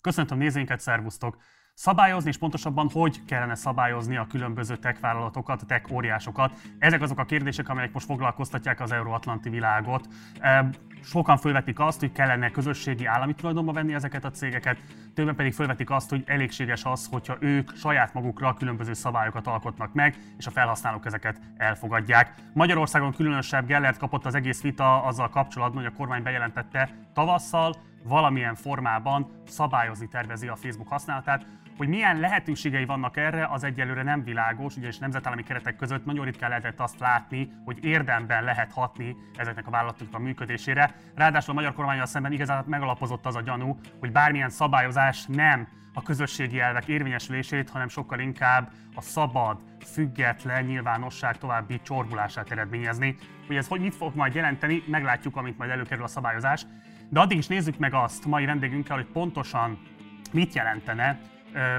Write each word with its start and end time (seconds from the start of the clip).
Köszöntöm 0.00 0.38
nézőinket, 0.38 0.80
szervusztok! 0.80 1.36
Szabályozni, 1.74 2.28
és 2.28 2.38
pontosabban 2.38 2.88
hogy 2.92 3.24
kellene 3.24 3.54
szabályozni 3.54 4.16
a 4.16 4.26
különböző 4.26 4.76
tech 4.76 5.00
vállalatokat, 5.00 5.66
tech 5.66 5.92
óriásokat. 5.92 6.52
Ezek 6.78 7.02
azok 7.02 7.18
a 7.18 7.24
kérdések, 7.24 7.68
amelyek 7.68 7.92
most 7.92 8.06
foglalkoztatják 8.06 8.80
az 8.80 8.92
euróatlanti 8.92 9.48
világot. 9.48 10.08
Sokan 11.02 11.36
fölvetik 11.36 11.78
azt, 11.78 12.00
hogy 12.00 12.12
kellene 12.12 12.50
közösségi 12.50 13.04
állami 13.04 13.34
tulajdonba 13.34 13.72
venni 13.72 13.94
ezeket 13.94 14.24
a 14.24 14.30
cégeket, 14.30 14.78
többen 15.14 15.36
pedig 15.36 15.52
fölvetik 15.52 15.90
azt, 15.90 16.10
hogy 16.10 16.22
elégséges 16.26 16.84
az, 16.84 17.06
hogyha 17.10 17.36
ők 17.40 17.76
saját 17.76 18.14
magukra 18.14 18.54
különböző 18.54 18.92
szabályokat 18.92 19.46
alkotnak 19.46 19.92
meg, 19.92 20.16
és 20.38 20.46
a 20.46 20.50
felhasználók 20.50 21.06
ezeket 21.06 21.40
elfogadják. 21.56 22.34
Magyarországon 22.52 23.12
különösebb 23.12 23.66
Gellert 23.66 23.98
kapott 23.98 24.26
az 24.26 24.34
egész 24.34 24.62
vita 24.62 25.02
azzal 25.02 25.28
kapcsolatban, 25.28 25.82
hogy 25.82 25.92
a 25.94 25.96
kormány 25.96 26.22
bejelentette 26.22 26.90
tavasszal, 27.14 27.74
valamilyen 28.02 28.54
formában 28.54 29.30
szabályozni 29.46 30.08
tervezi 30.08 30.48
a 30.48 30.56
Facebook 30.56 30.88
használatát. 30.88 31.46
Hogy 31.76 31.88
milyen 31.88 32.20
lehetőségei 32.20 32.84
vannak 32.84 33.16
erre, 33.16 33.46
az 33.46 33.64
egyelőre 33.64 34.02
nem 34.02 34.24
világos, 34.24 34.76
ugyanis 34.76 34.98
nemzetállami 34.98 35.42
keretek 35.42 35.76
között 35.76 36.04
nagyon 36.04 36.24
ritkán 36.24 36.48
lehetett 36.48 36.80
azt 36.80 36.98
látni, 36.98 37.52
hogy 37.64 37.84
érdemben 37.84 38.44
lehet 38.44 38.72
hatni 38.72 39.16
ezeknek 39.36 39.66
a 39.66 39.70
vállalatoknak 39.70 40.20
a 40.20 40.24
működésére. 40.24 40.94
Ráadásul 41.14 41.52
a 41.52 41.54
magyar 41.54 41.74
kormányal 41.74 42.06
szemben 42.06 42.32
igazán 42.32 42.64
megalapozott 42.66 43.26
az 43.26 43.36
a 43.36 43.40
gyanú, 43.40 43.78
hogy 44.00 44.12
bármilyen 44.12 44.50
szabályozás 44.50 45.26
nem 45.26 45.68
a 45.94 46.02
közösségi 46.02 46.60
elvek 46.60 46.88
érvényesülését, 46.88 47.70
hanem 47.70 47.88
sokkal 47.88 48.18
inkább 48.18 48.70
a 48.94 49.00
szabad, 49.00 49.60
független 49.84 50.64
nyilvánosság 50.64 51.38
további 51.38 51.80
csorbulását 51.82 52.50
eredményezni. 52.50 53.16
Hogy 53.46 53.56
ez 53.56 53.68
hogy 53.68 53.80
mit 53.80 53.94
fog 53.94 54.14
majd 54.14 54.34
jelenteni, 54.34 54.82
meglátjuk, 54.86 55.36
amint 55.36 55.58
majd 55.58 55.70
előkerül 55.70 56.04
a 56.04 56.08
szabályozás. 56.08 56.66
De 57.12 57.20
addig 57.20 57.38
is 57.38 57.46
nézzük 57.46 57.78
meg 57.78 57.94
azt 57.94 58.26
mai 58.26 58.44
vendégünkkel, 58.44 58.96
hogy 58.96 59.06
pontosan 59.06 59.78
mit 60.32 60.54
jelentene 60.54 61.20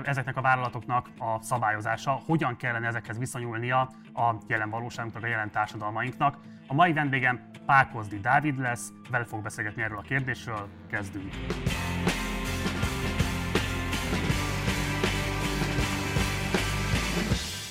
ezeknek 0.04 0.38
a 0.38 0.42
vállalatoknak 0.42 1.10
a 1.18 1.42
szabályozása, 1.42 2.12
hogyan 2.12 2.56
kellene 2.56 2.88
ezekhez 2.88 3.18
viszonyulnia 3.18 3.80
a 4.14 4.36
jelen 4.48 4.70
valóságunknak, 4.70 5.24
a 5.24 5.28
jelen 5.28 5.52
társadalmainknak. 5.52 6.38
A 6.68 6.74
mai 6.74 6.94
vendégem 6.94 7.50
Pákozdi 7.66 8.20
Dávid 8.20 8.60
lesz, 8.60 8.92
vele 9.10 9.26
fog 9.26 9.42
beszélgetni 9.42 9.82
erről 9.82 9.98
a 9.98 10.02
kérdésről, 10.02 10.68
kezdünk. 10.90 11.34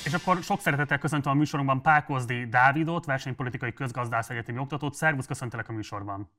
És 0.05 0.13
akkor 0.13 0.43
sok 0.43 0.61
szeretettel 0.61 0.99
köszöntöm 0.99 1.33
a 1.33 1.35
műsorunkban 1.35 1.83
Pákozdi 1.83 2.47
Dávidot, 2.47 3.05
versenypolitikai 3.05 3.73
közgazdász 3.73 4.31
egyetemi 4.31 4.59
oktatót. 4.59 4.95
Szervusz, 4.95 5.27
köszöntelek 5.27 5.69
a 5.69 5.73
műsorban. 5.73 6.31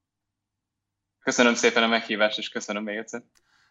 Köszönöm 1.22 1.54
szépen 1.54 1.84
a 1.84 1.88
meghívást, 1.88 2.38
és 2.38 2.50
köszönöm 2.50 2.84
még 2.84 2.98
egyszer. 2.98 3.22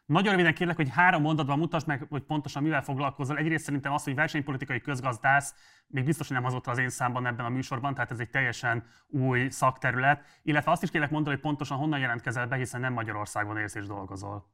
Nagyon 0.07 0.33
röviden 0.33 0.55
kérlek, 0.55 0.77
hogy 0.77 0.89
három 0.91 1.23
mondatban 1.23 1.59
mutasd 1.59 1.87
meg, 1.87 2.07
hogy 2.09 2.23
pontosan 2.23 2.63
mivel 2.63 2.83
foglalkozol. 2.83 3.37
Egyrészt 3.37 3.65
szerintem 3.65 3.93
az, 3.93 4.05
hogy 4.05 4.15
versenypolitikai 4.15 4.81
közgazdász, 4.81 5.55
még 5.87 6.05
biztos, 6.05 6.27
hogy 6.27 6.37
nem 6.37 6.45
hozott 6.45 6.67
az 6.67 6.79
én 6.79 6.89
számban 6.89 7.27
ebben 7.27 7.47
a 7.47 7.49
műsorban, 7.49 7.95
tehát 7.95 8.11
ez 8.11 8.19
egy 8.19 8.31
teljesen 8.31 8.87
új 9.09 9.49
szakterület. 9.49 10.25
Illetve 10.43 10.71
azt 10.71 10.83
is 10.83 10.91
kérlek 10.91 11.11
mondani, 11.11 11.35
hogy 11.35 11.45
pontosan 11.45 11.79
honnan 11.79 12.01
jelentkezel 12.01 12.47
be, 12.47 12.57
hiszen 12.57 12.81
nem 12.81 12.93
Magyarországon 12.93 13.59
élsz 13.59 13.75
és 13.75 13.87
dolgozol. 13.87 14.51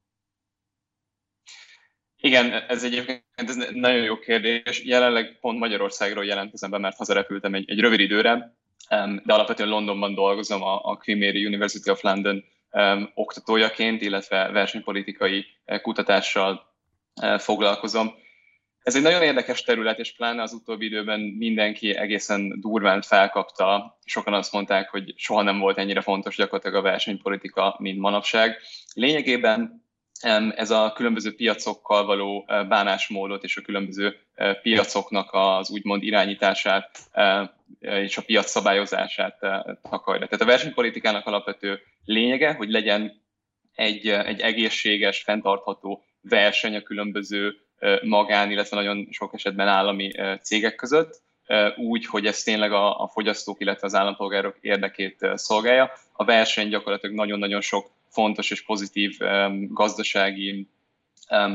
Igen, 2.16 2.52
ez 2.52 2.84
egyébként 2.84 3.24
ez 3.34 3.56
nagyon 3.72 4.02
jó 4.02 4.18
kérdés. 4.18 4.84
Jelenleg 4.84 5.38
pont 5.40 5.58
Magyarországról 5.58 6.24
jelentkezem 6.24 6.70
be, 6.70 6.78
mert 6.78 6.96
hazarepültem 6.96 7.54
egy, 7.54 7.70
egy 7.70 7.80
rövid 7.80 8.00
időre, 8.00 8.56
de 9.24 9.34
alapvetően 9.34 9.68
Londonban 9.68 10.14
dolgozom 10.14 10.62
a, 10.62 10.80
a 10.84 10.96
Queen 10.96 11.18
Mary 11.18 11.46
University 11.46 11.90
of 11.90 12.02
London 12.02 12.44
oktatójaként, 13.14 14.02
illetve 14.02 14.50
versenypolitikai 14.50 15.46
kutatással 15.82 16.74
foglalkozom. 17.38 18.14
Ez 18.82 18.96
egy 18.96 19.02
nagyon 19.02 19.22
érdekes 19.22 19.62
terület, 19.62 19.98
és 19.98 20.14
pláne 20.14 20.42
az 20.42 20.52
utóbbi 20.52 20.84
időben 20.84 21.20
mindenki 21.20 21.96
egészen 21.96 22.60
durván 22.60 23.02
felkapta. 23.02 23.98
Sokan 24.04 24.34
azt 24.34 24.52
mondták, 24.52 24.90
hogy 24.90 25.14
soha 25.16 25.42
nem 25.42 25.58
volt 25.58 25.78
ennyire 25.78 26.00
fontos 26.00 26.36
gyakorlatilag 26.36 26.76
a 26.76 26.88
versenypolitika, 26.90 27.76
mint 27.78 27.98
manapság. 27.98 28.58
Lényegében 28.94 29.85
ez 30.54 30.70
a 30.70 30.92
különböző 30.94 31.34
piacokkal 31.34 32.04
való 32.04 32.44
bánásmódot 32.68 33.44
és 33.44 33.56
a 33.56 33.62
különböző 33.62 34.16
piacoknak 34.62 35.28
az 35.32 35.70
úgymond 35.70 36.02
irányítását 36.02 36.98
és 37.80 38.16
a 38.16 38.22
piac 38.22 38.50
szabályozását 38.50 39.38
takarja. 39.90 40.26
Tehát 40.26 40.40
a 40.40 40.44
versenypolitikának 40.44 41.26
alapvető 41.26 41.80
lényege, 42.04 42.52
hogy 42.52 42.70
legyen 42.70 43.22
egy, 43.74 44.08
egy 44.08 44.40
egészséges, 44.40 45.22
fenntartható 45.22 46.04
verseny 46.20 46.76
a 46.76 46.82
különböző 46.82 47.56
magán, 48.02 48.50
illetve 48.50 48.76
nagyon 48.76 49.08
sok 49.10 49.34
esetben 49.34 49.68
állami 49.68 50.10
cégek 50.42 50.74
között, 50.74 51.20
úgy, 51.76 52.06
hogy 52.06 52.26
ez 52.26 52.42
tényleg 52.42 52.72
a, 52.72 53.02
a 53.02 53.08
fogyasztók, 53.08 53.60
illetve 53.60 53.86
az 53.86 53.94
állampolgárok 53.94 54.56
érdekét 54.60 55.26
szolgálja. 55.34 55.92
A 56.12 56.24
verseny 56.24 56.68
gyakorlatilag 56.68 57.16
nagyon-nagyon 57.16 57.60
sok 57.60 57.90
fontos 58.16 58.50
és 58.50 58.64
pozitív 58.64 59.18
gazdasági, 59.68 60.68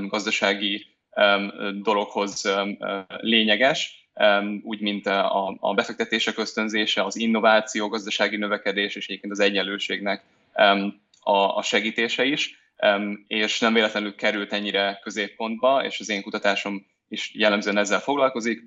gazdasági 0.08 0.86
dologhoz 1.82 2.50
lényeges, 3.08 4.10
úgy, 4.64 4.82
mint 4.82 5.08
a, 5.08 5.58
a 5.60 5.74
befektetések 5.74 6.38
ösztönzése, 6.38 7.04
az 7.04 7.16
innováció, 7.16 7.88
gazdasági 7.88 8.38
növekedés 8.38 8.96
és 8.96 9.08
egyébként 9.08 9.32
az 9.32 9.40
egyenlőségnek 9.40 10.24
a, 11.20 11.38
a 11.56 11.62
segítése 11.62 12.26
is, 12.26 12.60
és 13.28 13.60
nem 13.60 13.74
véletlenül 13.74 14.16
került 14.16 14.54
ennyire 14.54 15.00
középpontba, 15.04 15.86
és 15.86 16.00
az 16.00 16.10
én 16.10 16.22
kutatásom 16.22 16.86
is 17.08 17.32
jellemzően 17.34 17.78
ezzel 17.78 18.00
foglalkozik. 18.00 18.62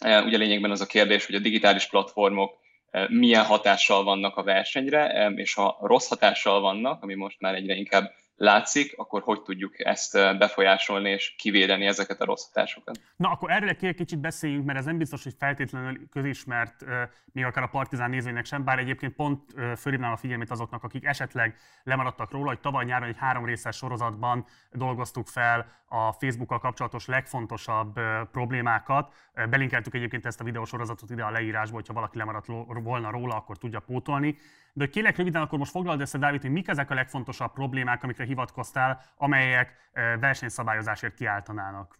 Ugye 0.00 0.36
lényegben 0.36 0.70
az 0.70 0.80
a 0.80 0.86
kérdés, 0.86 1.26
hogy 1.26 1.34
a 1.34 1.38
digitális 1.38 1.86
platformok 1.86 2.64
milyen 3.08 3.44
hatással 3.44 4.04
vannak 4.04 4.36
a 4.36 4.42
versenyre, 4.42 5.30
és 5.34 5.54
ha 5.54 5.78
rossz 5.80 6.08
hatással 6.08 6.60
vannak, 6.60 7.02
ami 7.02 7.14
most 7.14 7.40
már 7.40 7.54
egyre 7.54 7.74
inkább 7.74 8.12
látszik, 8.38 8.98
akkor 8.98 9.22
hogy 9.22 9.42
tudjuk 9.42 9.84
ezt 9.84 10.38
befolyásolni 10.38 11.10
és 11.10 11.34
kivédeni 11.38 11.86
ezeket 11.86 12.20
a 12.20 12.24
rossz 12.24 12.46
hatásokat. 12.46 13.00
Na, 13.16 13.30
akkor 13.30 13.50
erről 13.50 13.68
egy 13.68 13.94
kicsit 13.94 14.18
beszéljünk, 14.18 14.64
mert 14.64 14.78
ez 14.78 14.84
nem 14.84 14.98
biztos, 14.98 15.22
hogy 15.22 15.34
feltétlenül 15.38 16.08
közismert 16.10 16.84
még 17.32 17.44
akár 17.44 17.64
a 17.64 17.68
partizán 17.68 18.10
nézőinek 18.10 18.44
sem, 18.44 18.64
bár 18.64 18.78
egyébként 18.78 19.14
pont 19.14 19.40
fölhívnám 19.76 20.12
a 20.12 20.16
figyelmét 20.16 20.50
azoknak, 20.50 20.82
akik 20.82 21.04
esetleg 21.04 21.56
lemaradtak 21.82 22.30
róla, 22.30 22.48
hogy 22.48 22.60
tavaly 22.60 22.84
nyáron 22.84 23.08
egy 23.08 23.18
három 23.18 23.44
részes 23.44 23.76
sorozatban 23.76 24.46
dolgoztuk 24.72 25.26
fel 25.26 25.66
a 25.88 26.12
Facebookkal 26.12 26.58
kapcsolatos 26.58 27.06
legfontosabb 27.06 28.00
problémákat. 28.32 29.12
Belinkeltük 29.50 29.94
egyébként 29.94 30.26
ezt 30.26 30.40
a 30.40 30.44
videósorozatot 30.44 31.10
ide 31.10 31.24
a 31.24 31.30
leírásba, 31.30 31.74
hogyha 31.74 31.92
valaki 31.92 32.18
lemaradt 32.18 32.46
volna 32.66 33.10
róla, 33.10 33.34
akkor 33.34 33.58
tudja 33.58 33.80
pótolni. 33.80 34.38
De 34.72 34.86
kérlek 34.86 35.16
röviden, 35.16 35.42
akkor 35.42 35.58
most 35.58 35.70
foglald 35.70 36.00
össze, 36.00 36.18
Dávid, 36.18 36.40
hogy 36.40 36.50
mik 36.50 36.68
ezek 36.68 36.90
a 36.90 36.94
legfontosabb 36.94 37.52
problémák, 37.52 38.02
amikre 38.02 38.24
hivatkoztál, 38.24 39.04
amelyek 39.16 39.90
versenyszabályozásért 40.20 41.14
kiáltanának? 41.14 41.98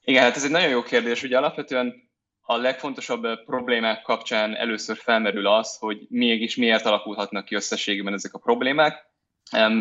Igen, 0.00 0.22
hát 0.22 0.36
ez 0.36 0.44
egy 0.44 0.50
nagyon 0.50 0.68
jó 0.68 0.82
kérdés. 0.82 1.22
Ugye 1.22 1.36
alapvetően 1.36 2.10
a 2.40 2.56
legfontosabb 2.56 3.44
problémák 3.44 4.02
kapcsán 4.02 4.56
először 4.56 4.96
felmerül 4.96 5.46
az, 5.46 5.76
hogy 5.78 6.06
mégis 6.08 6.56
miért 6.56 6.84
alakulhatnak 6.84 7.44
ki 7.44 7.54
összességében 7.54 8.12
ezek 8.12 8.34
a 8.34 8.38
problémák, 8.38 9.12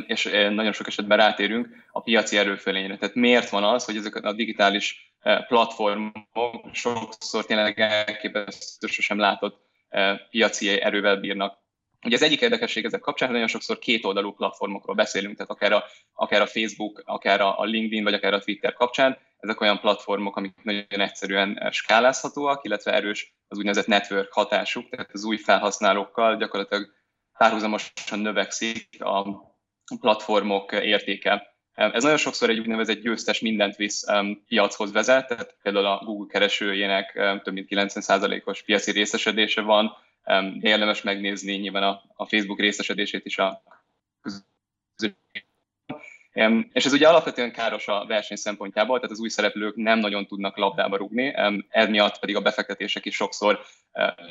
és 0.07 0.23
nagyon 0.49 0.71
sok 0.71 0.87
esetben 0.87 1.17
rátérünk 1.17 1.67
a 1.91 2.01
piaci 2.01 2.37
erőfölényre. 2.37 2.97
Tehát 2.97 3.15
miért 3.15 3.49
van 3.49 3.63
az, 3.63 3.85
hogy 3.85 3.95
ezek 3.95 4.15
a 4.15 4.33
digitális 4.33 5.13
platformok 5.47 6.69
sokszor 6.71 7.45
tényleg 7.45 7.79
elképesztő 7.79 8.87
sosem 8.87 9.17
látott 9.17 9.61
piaci 10.29 10.81
erővel 10.81 11.17
bírnak. 11.17 11.61
Ugye 12.05 12.15
az 12.15 12.21
egyik 12.21 12.41
érdekesség 12.41 12.85
ezek 12.85 12.99
kapcsán, 12.99 13.27
hogy 13.27 13.37
nagyon 13.37 13.51
sokszor 13.51 13.79
kétoldalú 13.79 14.31
platformokról 14.33 14.95
beszélünk, 14.95 15.35
tehát 15.35 15.51
akár 15.51 15.71
a, 15.71 15.83
akár 16.13 16.41
a 16.41 16.47
Facebook, 16.47 17.01
akár 17.05 17.41
a 17.41 17.63
LinkedIn, 17.63 18.03
vagy 18.03 18.13
akár 18.13 18.33
a 18.33 18.39
Twitter 18.39 18.73
kapcsán, 18.73 19.17
ezek 19.39 19.61
olyan 19.61 19.79
platformok, 19.79 20.35
amik 20.35 20.63
nagyon 20.63 20.85
egyszerűen 20.89 21.69
skálázhatóak, 21.71 22.63
illetve 22.63 22.93
erős 22.93 23.33
az 23.47 23.57
úgynevezett 23.57 23.87
network 23.87 24.33
hatásuk, 24.33 24.89
tehát 24.89 25.09
az 25.13 25.23
új 25.23 25.37
felhasználókkal 25.37 26.37
gyakorlatilag 26.37 26.93
párhuzamosan 27.37 28.19
növekszik 28.19 28.87
a 28.99 29.52
platformok 29.99 30.71
értéke. 30.71 31.55
Ez 31.73 32.03
nagyon 32.03 32.17
sokszor 32.17 32.49
egy 32.49 32.59
úgynevezett 32.59 33.01
győztes 33.01 33.39
mindent 33.39 33.75
visz 33.75 34.03
piachoz 34.47 34.91
vezet, 34.91 35.27
tehát 35.27 35.55
például 35.61 35.85
a 35.85 36.01
Google 36.05 36.27
keresőjének 36.31 37.11
több 37.43 37.53
mint 37.53 37.67
90%-os 37.69 38.63
piaci 38.63 38.91
részesedése 38.91 39.61
van, 39.61 39.91
de 40.59 40.69
érdemes 40.69 41.01
megnézni 41.01 41.53
nyilván 41.53 41.83
a, 41.83 42.01
a 42.15 42.25
Facebook 42.25 42.59
részesedését 42.59 43.25
is 43.25 43.37
a 43.37 43.63
és 46.73 46.85
ez 46.85 46.93
ugye 46.93 47.07
alapvetően 47.07 47.51
káros 47.51 47.87
a 47.87 48.05
verseny 48.07 48.37
szempontjából, 48.37 48.95
tehát 48.95 49.11
az 49.11 49.19
új 49.19 49.29
szereplők 49.29 49.75
nem 49.75 49.99
nagyon 49.99 50.25
tudnak 50.25 50.57
labdába 50.57 50.97
rúgni, 50.97 51.33
emiatt 51.69 52.19
pedig 52.19 52.35
a 52.35 52.41
befektetések 52.41 53.05
is 53.05 53.15
sokszor 53.15 53.59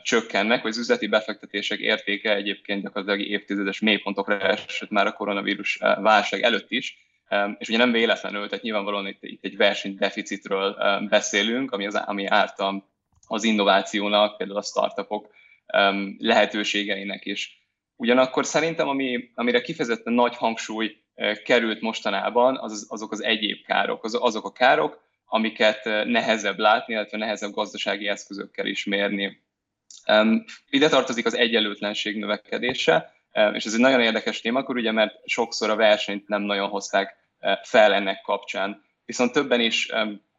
csökkennek, 0.02 0.62
vagy 0.62 0.70
az 0.70 0.78
üzleti 0.78 1.06
befektetések 1.06 1.78
értéke 1.78 2.34
egyébként 2.34 2.82
gyakorlatilag 2.82 3.28
évtizedes 3.28 3.80
mélypontokra 3.80 4.40
esett 4.40 4.90
már 4.90 5.06
a 5.06 5.12
koronavírus 5.12 5.78
válság 5.78 6.42
előtt 6.42 6.70
is, 6.70 6.98
és 7.58 7.68
ugye 7.68 7.78
nem 7.78 7.92
véletlenül, 7.92 8.48
tehát 8.48 8.64
nyilvánvalóan 8.64 9.06
itt, 9.06 9.18
itt 9.20 9.44
egy 9.44 9.56
versenydeficitről 9.56 10.76
beszélünk, 11.08 11.72
ami, 11.72 11.86
az, 11.86 11.94
ami 11.94 12.26
ártam 12.26 12.84
az 13.26 13.44
innovációnak, 13.44 14.36
például 14.36 14.58
a 14.58 14.62
startupok 14.62 15.34
lehetőségeinek 16.18 17.24
is. 17.24 17.60
Ugyanakkor 17.96 18.46
szerintem, 18.46 18.88
ami, 18.88 19.30
amire 19.34 19.60
kifejezetten 19.60 20.12
nagy 20.12 20.36
hangsúly 20.36 21.01
került 21.44 21.80
mostanában, 21.80 22.58
az, 22.58 22.86
azok 22.88 23.12
az 23.12 23.22
egyéb 23.22 23.64
károk, 23.64 24.04
az, 24.04 24.18
azok 24.20 24.44
a 24.44 24.52
károk, 24.52 25.00
amiket 25.26 25.84
nehezebb 26.04 26.58
látni, 26.58 26.94
illetve 26.94 27.18
nehezebb 27.18 27.52
gazdasági 27.52 28.08
eszközökkel 28.08 28.66
is 28.66 28.84
mérni. 28.84 29.42
Ide 30.68 30.88
tartozik 30.88 31.26
az 31.26 31.36
egyenlőtlenség 31.36 32.16
növekedése, 32.16 33.12
és 33.52 33.64
ez 33.64 33.74
egy 33.74 33.80
nagyon 33.80 34.00
érdekes 34.00 34.40
témakör, 34.40 34.76
ugye, 34.76 34.92
mert 34.92 35.14
sokszor 35.24 35.70
a 35.70 35.76
versenyt 35.76 36.28
nem 36.28 36.42
nagyon 36.42 36.68
hozták 36.68 37.16
fel 37.62 37.92
ennek 37.92 38.20
kapcsán. 38.20 38.84
Viszont 39.04 39.32
többen 39.32 39.60
is 39.60 39.88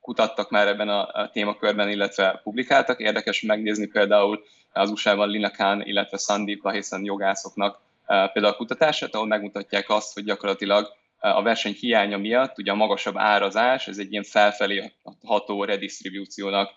kutattak 0.01 0.49
már 0.49 0.67
ebben 0.67 0.89
a 0.89 1.29
témakörben, 1.29 1.89
illetve 1.89 2.39
publikáltak. 2.43 2.99
Érdekes 2.99 3.41
megnézni 3.41 3.87
például 3.87 4.43
az 4.71 4.89
USA-ban 4.89 5.29
Lina 5.29 5.49
Khan, 5.49 5.81
illetve 5.81 6.17
Sandeep 6.17 6.61
Vahesan 6.61 7.03
jogászoknak 7.03 7.81
például 8.05 8.53
a 8.53 8.55
kutatását, 8.55 9.15
ahol 9.15 9.27
megmutatják 9.27 9.89
azt, 9.89 10.13
hogy 10.13 10.23
gyakorlatilag 10.23 10.87
a 11.17 11.41
verseny 11.41 11.75
hiánya 11.79 12.17
miatt 12.17 12.57
ugye 12.57 12.71
a 12.71 12.75
magasabb 12.75 13.17
árazás, 13.17 13.87
ez 13.87 13.97
egy 13.97 14.11
ilyen 14.11 14.23
felfelé 14.23 14.91
ható 15.23 15.63
redistribúciónak 15.63 16.71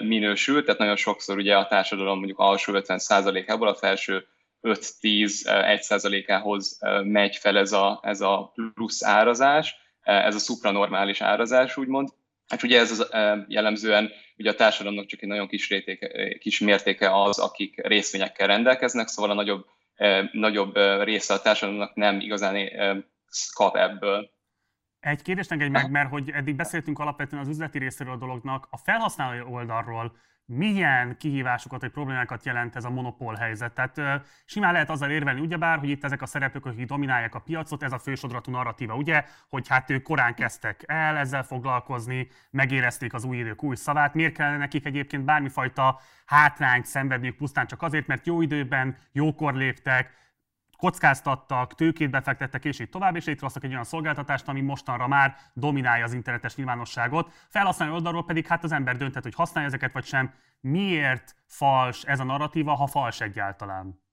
minősül, 0.00 0.64
tehát 0.64 0.80
nagyon 0.80 0.96
sokszor 0.96 1.36
ugye 1.36 1.56
a 1.56 1.66
társadalom 1.66 2.16
mondjuk 2.16 2.38
alsó 2.38 2.72
50%-ából 2.76 3.68
a 3.68 3.74
felső 3.74 4.26
5-10-1%-ához 4.62 6.78
megy 7.02 7.36
fel 7.36 7.58
ez 7.58 7.72
a, 7.72 8.00
ez 8.02 8.20
a 8.20 8.52
plusz 8.74 9.04
árazás, 9.04 9.76
ez 10.02 10.34
a 10.34 10.38
supranormális 10.38 11.20
árazás, 11.20 11.76
úgymond. 11.76 12.08
Hát 12.48 12.62
ugye 12.62 12.78
ez 12.78 12.90
az, 12.90 13.08
jellemzően 13.48 14.10
ugye 14.36 14.50
a 14.50 14.54
társadalomnak 14.54 15.06
csak 15.06 15.22
egy 15.22 15.28
nagyon 15.28 15.48
kis, 15.48 15.68
rétéke, 15.68 16.38
kis 16.38 16.58
mértéke 16.58 17.22
az, 17.22 17.38
akik 17.38 17.86
részvényekkel 17.86 18.46
rendelkeznek, 18.46 19.08
szóval 19.08 19.30
a 19.30 19.34
nagyobb, 19.34 19.66
nagyobb 20.32 20.76
része 21.02 21.34
a 21.34 21.40
társadalomnak 21.40 21.94
nem 21.94 22.20
igazán 22.20 22.68
kap 23.54 23.76
ebből. 23.76 24.30
Egy 25.00 25.22
kérdést 25.22 25.52
engedj 25.52 25.70
meg, 25.70 25.90
mert 25.90 26.10
hogy 26.10 26.30
eddig 26.30 26.56
beszéltünk 26.56 26.98
alapvetően 26.98 27.42
az 27.42 27.48
üzleti 27.48 27.78
részéről 27.78 28.12
a 28.12 28.16
dolognak, 28.16 28.66
a 28.70 28.76
felhasználói 28.76 29.40
oldalról 29.40 30.16
milyen 30.46 31.16
kihívásokat 31.16 31.80
vagy 31.80 31.90
problémákat 31.90 32.44
jelent 32.44 32.76
ez 32.76 32.84
a 32.84 32.90
monopól 32.90 33.34
helyzet. 33.34 33.72
Tehát 33.72 34.24
simán 34.44 34.72
lehet 34.72 34.90
azzal 34.90 35.10
érvelni, 35.10 35.40
ugyebár, 35.40 35.78
hogy 35.78 35.88
itt 35.88 36.04
ezek 36.04 36.22
a 36.22 36.26
szereplők, 36.26 36.66
akik 36.66 36.86
dominálják 36.86 37.34
a 37.34 37.38
piacot, 37.38 37.82
ez 37.82 37.92
a 37.92 37.98
fősodratú 37.98 38.50
narratíva, 38.50 38.94
ugye, 38.94 39.24
hogy 39.48 39.68
hát 39.68 39.90
ők 39.90 40.02
korán 40.02 40.34
kezdtek 40.34 40.82
el 40.86 41.16
ezzel 41.16 41.42
foglalkozni, 41.42 42.28
megérezték 42.50 43.14
az 43.14 43.24
új 43.24 43.36
idők 43.36 43.62
új 43.62 43.74
szavát, 43.74 44.14
miért 44.14 44.34
kellene 44.34 44.56
nekik 44.56 44.86
egyébként 44.86 45.24
bármifajta 45.24 46.00
hátrányt 46.26 46.86
szenvedniük 46.86 47.36
pusztán 47.36 47.66
csak 47.66 47.82
azért, 47.82 48.06
mert 48.06 48.26
jó 48.26 48.40
időben, 48.40 48.96
jókor 49.12 49.54
léptek, 49.54 50.14
kockáztattak, 50.76 51.74
tőkét 51.74 52.10
befektettek, 52.10 52.64
és 52.64 52.80
így 52.80 52.88
tovább, 52.88 53.16
és 53.16 53.24
létrehoztak 53.24 53.64
egy 53.64 53.70
olyan 53.70 53.84
szolgáltatást, 53.84 54.48
ami 54.48 54.60
mostanra 54.60 55.06
már 55.06 55.36
dominálja 55.54 56.04
az 56.04 56.12
internetes 56.12 56.54
nyilvánosságot. 56.54 57.32
Felhasználó 57.48 57.94
oldalról 57.94 58.24
pedig 58.24 58.46
hát 58.46 58.64
az 58.64 58.72
ember 58.72 58.96
dönthet, 58.96 59.22
hogy 59.22 59.34
használja 59.34 59.68
ezeket 59.68 59.92
vagy 59.92 60.04
sem. 60.04 60.34
Miért 60.60 61.36
fals 61.46 62.02
ez 62.02 62.20
a 62.20 62.24
narratíva, 62.24 62.74
ha 62.74 62.86
fals 62.86 63.20
egyáltalán? 63.20 64.04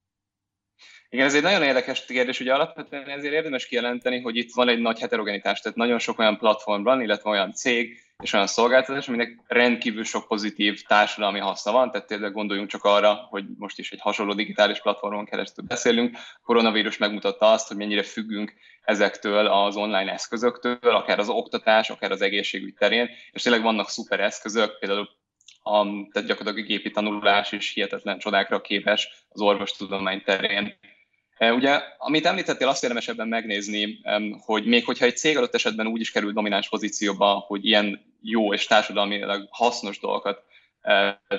Igen, 1.10 1.26
ez 1.26 1.36
egy 1.36 1.42
nagyon 1.42 1.64
érdekes 1.64 2.06
kérdés, 2.06 2.40
ugye 2.40 2.54
alapvetően 2.54 3.10
ezért 3.10 3.34
érdemes 3.34 3.68
kijelenteni, 3.68 4.22
hogy 4.22 4.36
itt 4.36 4.54
van 4.54 4.68
egy 4.68 4.80
nagy 4.80 5.00
heterogenitás, 5.00 5.60
tehát 5.60 5.78
nagyon 5.78 6.00
sok 6.00 6.20
olyan 6.20 6.38
platform 6.38 7.02
illetve 7.02 7.30
olyan 7.30 7.54
cég 7.54 7.98
és 8.24 8.34
olyan 8.34 8.48
szolgáltatás, 8.48 9.08
aminek 9.08 9.40
rendkívül 9.48 10.04
sok 10.04 10.28
pozitív 10.28 10.82
társadalmi 10.82 11.40
haszna 11.40 11.72
van, 11.72 11.92
tehát 11.92 12.08
tényleg 12.08 12.32
gondoljunk 12.32 12.70
csak 12.70 12.84
arra, 12.84 13.14
hogy 13.14 13.46
most 13.58 13.80
is 13.80 13.92
egy 13.92 14.02
hasonló 14.02 14.34
digitális 14.34 14.82
platformon 14.82 15.26
keresztül 15.26 15.66
beszélünk. 15.66 16.16
A 16.16 16.40
koronavírus 16.44 16.98
megmutatta 16.98 17.52
azt, 17.52 17.68
hogy 17.68 17.78
mennyire 17.78 18.04
függünk 18.04 18.54
ezektől 18.82 19.48
az 19.48 19.76
online 19.76 20.12
eszközöktől, 20.12 20.78
akár 20.82 21.20
az 21.20 21.30
oktatás, 21.30 21.90
akár 21.90 22.12
az 22.12 22.22
egészségügy 22.22 22.74
terén, 22.74 23.10
és 23.32 23.42
tényleg 23.42 23.62
vannak 23.62 23.90
szuper 23.90 24.20
eszközök, 24.20 24.80
például 24.80 25.10
a, 25.64 25.84
tehát 26.12 26.28
gyakorlatilag 26.28 26.58
a 26.58 26.68
gépi 26.68 26.92
tanulás 26.92 27.52
is 27.52 27.74
hihetetlen 27.74 28.20
csodákra 28.20 28.62
képes 28.62 29.26
az 29.30 29.42
orvostudomány 29.42 30.24
terén. 30.24 30.78
Ugye, 31.52 31.82
amit 31.98 32.26
említettél, 32.26 32.68
azt 32.68 32.84
érdemes 32.84 33.08
ebben 33.08 33.28
megnézni, 33.28 34.00
hogy 34.46 34.66
még 34.66 34.86
hogyha 34.86 35.06
egy 35.06 35.18
cég 35.18 35.38
adott 35.38 35.54
esetben 35.54 35.88
úgy 35.88 36.02
is 36.02 36.12
kerül 36.12 36.34
domináns 36.34 36.70
pozícióba, 36.70 37.44
hogy 37.48 37.66
ilyen 37.66 38.16
jó 38.22 38.54
és 38.54 38.66
társadalmilag 38.66 39.48
hasznos 39.52 40.00
dolgokat 40.00 40.44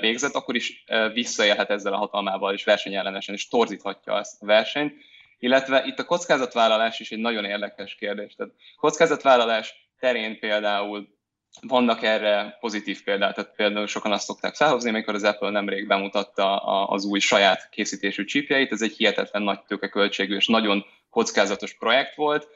végzett, 0.01 0.35
akkor 0.35 0.55
is 0.55 0.85
visszaélhet 1.12 1.71
ezzel 1.71 1.93
a 1.93 1.97
hatalmával, 1.97 2.55
és 2.55 2.65
versenyellenesen, 2.65 3.35
és 3.35 3.49
torzíthatja 3.49 4.19
ezt 4.19 4.43
a 4.43 4.47
versenyt. 4.47 4.95
Illetve 5.39 5.85
itt 5.87 5.99
a 5.99 6.05
kockázatvállalás 6.05 7.01
is 7.01 7.11
egy 7.12 7.19
nagyon 7.19 7.45
érdekes 7.45 7.95
kérdés. 7.95 8.35
Tehát 8.35 8.53
kockázatvállalás 8.77 9.75
terén 10.01 10.39
például 10.39 11.14
vannak 11.61 12.03
erre 12.03 12.56
pozitív 12.61 13.05
példák, 13.05 13.35
tehát 13.35 13.55
például 13.56 13.87
sokan 13.87 14.12
azt 14.12 14.25
szokták 14.25 14.55
felhozni, 14.55 14.89
amikor 14.89 15.15
az 15.15 15.25
Apple 15.25 15.51
nemrég 15.51 15.87
bemutatta 15.87 16.56
az 16.87 17.05
új 17.05 17.19
saját 17.19 17.69
készítésű 17.71 18.25
csípjeit, 18.25 18.73
ez 18.73 18.83
egy 18.83 18.97
hihetetlen 18.97 19.43
nagy 19.43 19.61
tőkeköltségű 19.61 20.35
és 20.35 20.47
nagyon 20.47 20.85
kockázatos 21.11 21.75
projekt 21.75 22.15
volt, 22.15 22.49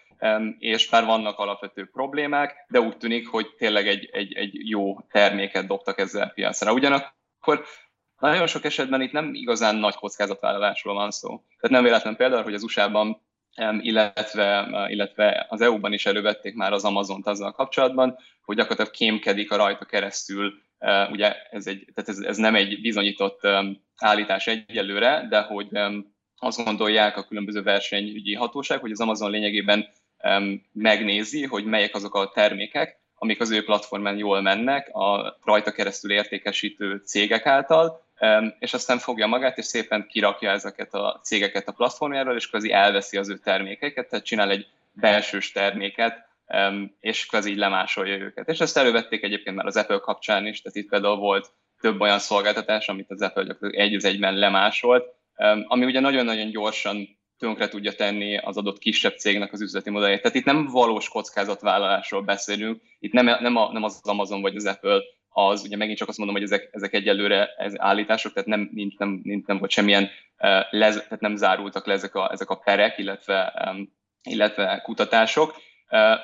és 0.59 0.91
már 0.91 1.05
vannak 1.05 1.39
alapvető 1.39 1.89
problémák, 1.93 2.65
de 2.69 2.81
úgy 2.81 2.97
tűnik, 2.97 3.29
hogy 3.29 3.55
tényleg 3.57 3.89
egy, 3.89 4.09
egy, 4.13 4.33
egy 4.33 4.69
jó 4.69 5.01
terméket 5.01 5.67
dobtak 5.67 5.99
ezzel 5.99 6.33
piacra. 6.35 6.73
Ugyanakkor 6.73 7.65
nagyon 8.19 8.47
sok 8.47 8.65
esetben 8.65 9.01
itt 9.01 9.13
nem 9.13 9.35
igazán 9.35 9.77
nagy 9.77 9.95
kockázatvállalásról 9.95 10.95
van 10.95 11.11
szó. 11.11 11.29
Tehát 11.29 11.77
nem 11.77 11.83
véletlen 11.83 12.17
például, 12.17 12.43
hogy 12.43 12.55
az 12.55 12.63
USA-ban 12.63 13.23
illetve, 13.81 14.69
illetve 14.89 15.47
az 15.49 15.61
EU-ban 15.61 15.93
is 15.93 16.07
elővették 16.07 16.55
már 16.55 16.73
az 16.73 16.85
Amazont 16.85 17.27
azzal 17.27 17.53
kapcsolatban, 17.53 18.19
hogy 18.43 18.57
gyakorlatilag 18.57 18.93
kémkedik 18.93 19.53
a 19.53 19.57
rajta 19.57 19.85
keresztül, 19.85 20.53
ugye 21.11 21.35
ez, 21.51 21.67
egy, 21.67 21.85
tehát 21.95 22.11
ez, 22.11 22.19
ez 22.19 22.37
nem 22.37 22.55
egy 22.55 22.81
bizonyított 22.81 23.41
állítás 23.97 24.47
egyelőre, 24.47 25.27
de 25.29 25.41
hogy 25.41 25.69
azt 26.39 26.65
gondolják 26.65 27.17
a 27.17 27.25
különböző 27.25 27.63
versenyügyi 27.63 28.35
hatóság, 28.35 28.81
hogy 28.81 28.91
az 28.91 29.01
Amazon 29.01 29.31
lényegében 29.31 29.89
megnézi, 30.73 31.45
hogy 31.45 31.65
melyek 31.65 31.95
azok 31.95 32.15
a 32.15 32.31
termékek, 32.35 33.01
amik 33.15 33.41
az 33.41 33.51
ő 33.51 33.65
platformán 33.65 34.17
jól 34.17 34.41
mennek 34.41 34.89
a 34.95 35.39
rajta 35.45 35.73
keresztül 35.73 36.11
értékesítő 36.11 37.03
cégek 37.05 37.47
által, 37.47 38.07
és 38.59 38.75
aztán 38.75 38.99
fogja 38.99 39.27
magát, 39.27 39.59
és 39.59 39.65
szépen 39.65 40.07
kirakja 40.09 40.51
ezeket 40.51 40.95
a 40.95 41.21
cégeket 41.23 41.69
a 41.69 41.73
platformjáról, 41.73 42.37
és 42.37 42.49
kvázi 42.49 42.73
elveszi 42.73 43.17
az 43.17 43.29
ő 43.29 43.39
termékeket, 43.39 44.09
tehát 44.09 44.25
csinál 44.25 44.51
egy 44.51 44.67
belsős 44.93 45.53
terméket, 45.53 46.29
és 47.01 47.27
kvázi 47.27 47.51
így 47.51 47.57
lemásolja 47.57 48.17
őket. 48.17 48.49
És 48.49 48.61
ezt 48.61 48.77
elővették 48.77 49.23
egyébként 49.23 49.57
már 49.57 49.67
az 49.67 49.77
Apple 49.77 49.99
kapcsán 49.99 50.47
is, 50.47 50.63
tehát 50.63 50.79
itt 50.79 50.89
például 50.89 51.17
volt 51.17 51.51
több 51.81 52.01
olyan 52.01 52.19
szolgáltatás, 52.19 52.89
amit 52.89 53.11
az 53.11 53.23
Apple 53.23 53.45
gyakorlatilag 53.45 53.87
egy 53.87 53.95
az 53.95 54.05
egyben 54.05 54.35
lemásolt, 54.35 55.05
ami 55.67 55.85
ugye 55.85 56.01
nagyon-nagyon 56.01 56.51
gyorsan 56.51 57.19
tönkre 57.39 57.69
tudja 57.69 57.93
tenni 57.93 58.37
az 58.37 58.57
adott 58.57 58.79
kisebb 58.79 59.17
cégnek 59.17 59.53
az 59.53 59.61
üzleti 59.61 59.91
modelljét. 59.91 60.23
Tehát 60.23 60.37
itt 60.37 60.45
nem 60.45 60.67
valós 60.67 61.09
kockázatvállalásról 61.09 62.23
beszélünk, 62.23 62.83
itt 62.99 63.13
nem, 63.13 63.25
nem, 63.25 63.57
a, 63.57 63.73
nem 63.73 63.83
az 63.83 64.01
Amazon 64.03 64.41
vagy 64.41 64.57
az 64.57 64.67
Apple 64.67 65.01
az, 65.29 65.63
ugye 65.65 65.77
megint 65.77 65.99
csak 65.99 66.09
azt 66.09 66.19
mondom, 66.19 66.37
hogy 66.37 66.45
ezek, 66.45 66.69
ezek 66.73 66.93
egyelőre 66.95 67.55
ez 67.57 67.73
állítások, 67.77 68.33
tehát 68.33 68.49
nem, 68.49 68.71
nincs, 68.73 68.97
nem, 68.97 69.21
nincs, 69.23 69.47
nem 69.47 69.59
volt 69.59 69.71
semmilyen, 69.71 70.11
lez, 70.71 70.95
tehát 70.95 71.21
nem 71.21 71.37
zárultak 71.37 71.87
le 71.87 71.93
ezek 71.93 72.15
a, 72.15 72.33
ezek 72.33 72.51
a 72.51 72.55
perek, 72.59 72.99
illetve, 72.99 73.53
illetve 74.23 74.81
kutatások. 74.85 75.55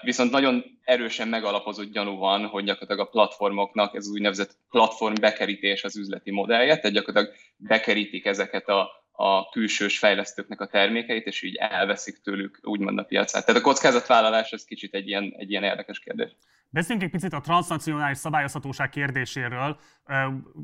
Viszont 0.02 0.30
nagyon 0.30 0.64
erősen 0.84 1.28
megalapozott 1.28 1.92
gyanú 1.92 2.16
van, 2.16 2.46
hogy 2.46 2.64
gyakorlatilag 2.64 3.06
a 3.06 3.10
platformoknak 3.10 3.94
ez 3.94 4.08
úgynevezett 4.08 4.56
platform 4.70 5.14
bekerítés 5.20 5.84
az 5.84 5.96
üzleti 5.96 6.30
modellje, 6.30 6.76
tehát 6.76 6.96
gyakorlatilag 6.96 7.36
bekerítik 7.56 8.26
ezeket 8.26 8.68
a, 8.68 8.88
a 9.12 9.48
külsős 9.48 9.98
fejlesztőknek 9.98 10.60
a 10.60 10.66
termékeit, 10.66 11.26
és 11.26 11.42
így 11.42 11.54
elveszik 11.54 12.20
tőlük 12.22 12.58
úgymond 12.62 12.98
a 12.98 13.02
piacát. 13.02 13.46
Tehát 13.46 13.60
a 13.60 13.64
kockázatvállalás 13.64 14.52
ez 14.52 14.64
kicsit 14.64 14.94
egy 14.94 15.08
ilyen, 15.08 15.34
egy 15.36 15.50
ilyen 15.50 15.64
érdekes 15.64 15.98
kérdés. 15.98 16.30
Beszéljünk 16.74 17.06
egy 17.06 17.20
picit 17.20 17.32
a 17.32 17.40
transnacionális 17.40 18.18
szabályozhatóság 18.18 18.88
kérdéséről. 18.88 19.78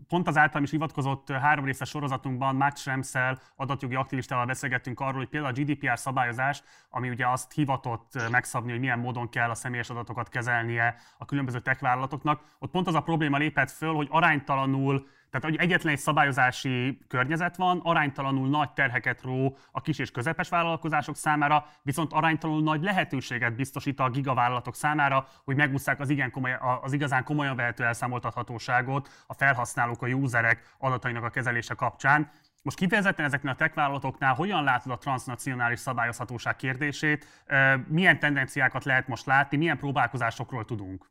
Pont 0.08 0.28
az 0.28 0.36
általam 0.36 0.62
is 0.62 0.70
hivatkozott 0.70 1.30
három 1.30 1.64
részes 1.64 1.88
sorozatunkban 1.88 2.56
Max 2.56 2.80
Schremszel, 2.80 3.40
adatjogi 3.56 3.94
aktivistával 3.94 4.44
beszélgettünk 4.46 5.00
arról, 5.00 5.18
hogy 5.18 5.28
például 5.28 5.52
a 5.52 5.60
GDPR 5.60 5.98
szabályozás, 5.98 6.62
ami 6.88 7.08
ugye 7.08 7.28
azt 7.28 7.52
hivatott 7.52 8.30
megszabni, 8.30 8.70
hogy 8.70 8.80
milyen 8.80 8.98
módon 8.98 9.28
kell 9.28 9.50
a 9.50 9.54
személyes 9.54 9.90
adatokat 9.90 10.28
kezelnie 10.28 10.96
a 11.18 11.24
különböző 11.24 11.60
tech 11.60 11.80
vállalatoknak, 11.80 12.42
ott 12.58 12.70
pont 12.70 12.86
az 12.86 12.94
a 12.94 13.00
probléma 13.00 13.36
lépett 13.36 13.70
föl, 13.70 13.94
hogy 13.94 14.08
aránytalanul 14.10 15.08
Tehát, 15.30 15.46
hogy 15.46 15.56
egyetlen 15.56 15.92
egy 15.92 15.98
szabályozási 15.98 16.98
környezet 17.08 17.56
van, 17.56 17.80
aránytalanul 17.82 18.48
nagy 18.48 18.70
terheket 18.70 19.22
ró 19.22 19.56
a 19.72 19.80
kis 19.80 19.98
és 19.98 20.10
közepes 20.10 20.48
vállalkozások 20.48 21.16
számára, 21.16 21.66
viszont 21.82 22.12
aránytalanul 22.12 22.62
nagy 22.62 22.82
lehetőséget 22.82 23.54
biztosít 23.54 24.00
a 24.00 24.10
gigavállalatok 24.10 24.74
számára, 24.74 25.26
hogy 25.44 25.56
megúszszák 25.56 26.00
az, 26.00 26.08
igen 26.08 26.30
komoly, 26.30 26.58
az 26.82 26.92
igazán 26.92 27.24
komolyan 27.24 27.56
vehető 27.56 27.84
elszámoltathatóságot 27.84 29.24
a 29.26 29.34
felhasználók, 29.34 30.02
a 30.02 30.06
userek 30.06 30.74
adatainak 30.78 31.24
a 31.24 31.30
kezelése 31.30 31.74
kapcsán. 31.74 32.30
Most 32.62 32.76
kifejezetten 32.76 33.24
ezeknél 33.24 33.52
a 33.52 33.54
tech 33.54 33.74
vállalatoknál 33.74 34.34
hogyan 34.34 34.64
látod 34.64 34.92
a 34.92 34.98
transnacionális 34.98 35.78
szabályozhatóság 35.78 36.56
kérdését? 36.56 37.44
Milyen 37.86 38.18
tendenciákat 38.18 38.84
lehet 38.84 39.08
most 39.08 39.26
látni, 39.26 39.56
milyen 39.56 39.78
próbálkozásokról 39.78 40.64
tudunk? 40.64 41.10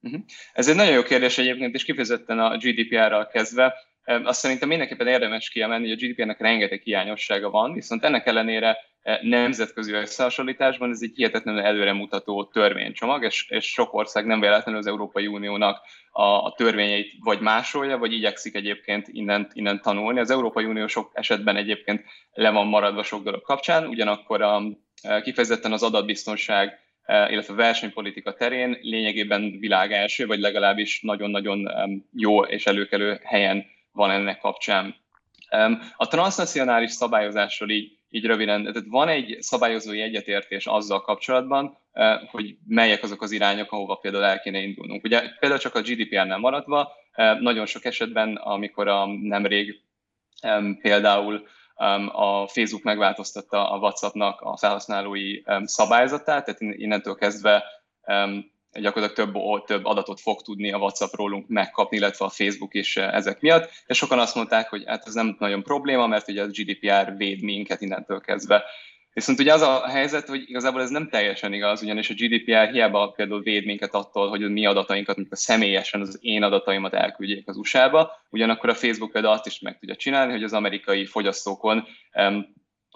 Mhm. 0.00 0.14
Ez 0.52 0.68
egy 0.68 0.76
nagyon 0.76 0.92
jó 0.92 1.02
kérdés 1.02 1.38
egyébként, 1.38 1.74
és 1.74 1.84
kifejezetten 1.84 2.38
a 2.38 2.56
GDPR-ral 2.56 3.26
kezdve. 3.26 3.74
Azt 4.04 4.40
szerintem 4.40 4.68
mindenképpen 4.68 5.06
érdemes 5.06 5.48
kiemelni, 5.48 5.88
hogy 5.88 6.02
a 6.02 6.06
GDPR-nek 6.06 6.40
rengeteg 6.40 6.80
hiányossága 6.80 7.50
van, 7.50 7.72
viszont 7.72 8.04
ennek 8.04 8.26
ellenére 8.26 8.78
nemzetközi 9.20 9.92
összehasonlításban 9.92 10.90
ez 10.90 10.98
egy 11.02 11.12
hihetetlenül 11.14 11.60
előremutató 11.60 12.44
törvénycsomag, 12.44 13.24
és, 13.24 13.46
és 13.48 13.64
sok 13.64 13.94
ország 13.94 14.26
nem 14.26 14.40
véletlenül 14.40 14.80
az 14.80 14.86
Európai 14.86 15.26
Uniónak 15.26 15.80
a, 16.10 16.22
a 16.22 16.54
törvényeit 16.56 17.12
vagy 17.18 17.40
másolja, 17.40 17.98
vagy 17.98 18.12
igyekszik 18.12 18.54
egyébként 18.54 19.08
innen, 19.08 19.50
innen 19.52 19.80
tanulni. 19.82 20.20
Az 20.20 20.30
Európai 20.30 20.64
Unió 20.64 20.86
sok 20.86 21.10
esetben 21.14 21.56
egyébként 21.56 22.04
le 22.32 22.50
van 22.50 22.66
maradva 22.66 23.02
sok 23.02 23.22
dolog 23.22 23.42
kapcsán, 23.42 23.86
ugyanakkor 23.86 24.42
a, 24.42 24.62
kifejezetten 25.22 25.72
az 25.72 25.82
adatbiztonság 25.82 26.78
illetve 27.06 27.52
a 27.52 27.56
versenypolitika 27.56 28.34
terén 28.34 28.78
lényegében 28.80 29.58
világ 29.58 29.92
első, 29.92 30.26
vagy 30.26 30.38
legalábbis 30.38 31.00
nagyon-nagyon 31.02 31.70
jó 32.12 32.42
és 32.42 32.66
előkelő 32.66 33.20
helyen 33.24 33.64
van 33.92 34.10
ennek 34.10 34.38
kapcsán. 34.38 34.94
A 35.96 36.08
transnacionális 36.08 36.90
szabályozásról 36.90 37.70
így, 37.70 37.98
így 38.10 38.24
röviden, 38.24 38.62
tehát 38.62 38.88
van 38.88 39.08
egy 39.08 39.36
szabályozói 39.40 40.00
egyetértés 40.00 40.66
azzal 40.66 41.00
kapcsolatban, 41.00 41.78
hogy 42.30 42.56
melyek 42.66 43.02
azok 43.02 43.22
az 43.22 43.32
irányok, 43.32 43.72
ahova 43.72 43.94
például 43.94 44.24
el 44.24 44.40
kéne 44.40 44.58
indulnunk. 44.58 45.04
Ugye 45.04 45.22
például 45.40 45.60
csak 45.60 45.74
a 45.74 45.80
GDPR-nál 45.80 46.38
maradva, 46.38 46.92
nagyon 47.40 47.66
sok 47.66 47.84
esetben, 47.84 48.36
amikor 48.36 48.88
a 48.88 49.06
nemrég 49.06 49.80
például 50.80 51.48
a 52.12 52.46
Facebook 52.46 52.82
megváltoztatta 52.82 53.70
a 53.70 53.78
WhatsAppnak 53.78 54.40
a 54.40 54.56
felhasználói 54.56 55.42
szabályzatát, 55.64 56.44
tehát 56.44 56.60
innentől 56.60 57.14
kezdve 57.14 57.64
gyakorlatilag 58.72 59.32
több, 59.32 59.64
több 59.64 59.84
adatot 59.84 60.20
fog 60.20 60.42
tudni 60.42 60.72
a 60.72 60.78
WhatsApp 60.78 61.14
rólunk 61.14 61.48
megkapni, 61.48 61.96
illetve 61.96 62.24
a 62.24 62.28
Facebook 62.28 62.74
is 62.74 62.96
ezek 62.96 63.40
miatt. 63.40 63.70
És 63.86 63.96
sokan 63.96 64.18
azt 64.18 64.34
mondták, 64.34 64.68
hogy 64.68 64.82
hát 64.86 65.06
ez 65.06 65.14
nem 65.14 65.36
nagyon 65.38 65.62
probléma, 65.62 66.06
mert 66.06 66.28
ugye 66.28 66.42
a 66.42 66.46
GDPR 66.46 67.16
véd 67.16 67.42
minket 67.42 67.80
innentől 67.80 68.20
kezdve. 68.20 68.64
Viszont 69.12 69.38
ugye 69.38 69.52
az 69.52 69.60
a 69.60 69.88
helyzet, 69.88 70.28
hogy 70.28 70.42
igazából 70.46 70.82
ez 70.82 70.90
nem 70.90 71.08
teljesen 71.08 71.52
igaz, 71.52 71.82
ugyanis 71.82 72.10
a 72.10 72.14
GDPR 72.14 72.70
hiába 72.70 73.10
például 73.10 73.42
véd 73.42 73.64
minket 73.64 73.94
attól, 73.94 74.28
hogy 74.28 74.50
mi 74.50 74.66
adatainkat, 74.66 75.16
mondjuk 75.16 75.36
a 75.38 75.42
személyesen 75.42 76.00
az 76.00 76.18
én 76.20 76.42
adataimat 76.42 76.94
elküldjék 76.94 77.48
az 77.48 77.56
USA-ba, 77.56 78.12
ugyanakkor 78.30 78.68
a 78.68 78.74
Facebook 78.74 79.12
például 79.12 79.34
azt 79.34 79.46
is 79.46 79.60
meg 79.60 79.78
tudja 79.78 79.96
csinálni, 79.96 80.32
hogy 80.32 80.42
az 80.42 80.52
amerikai 80.52 81.06
fogyasztókon 81.06 81.86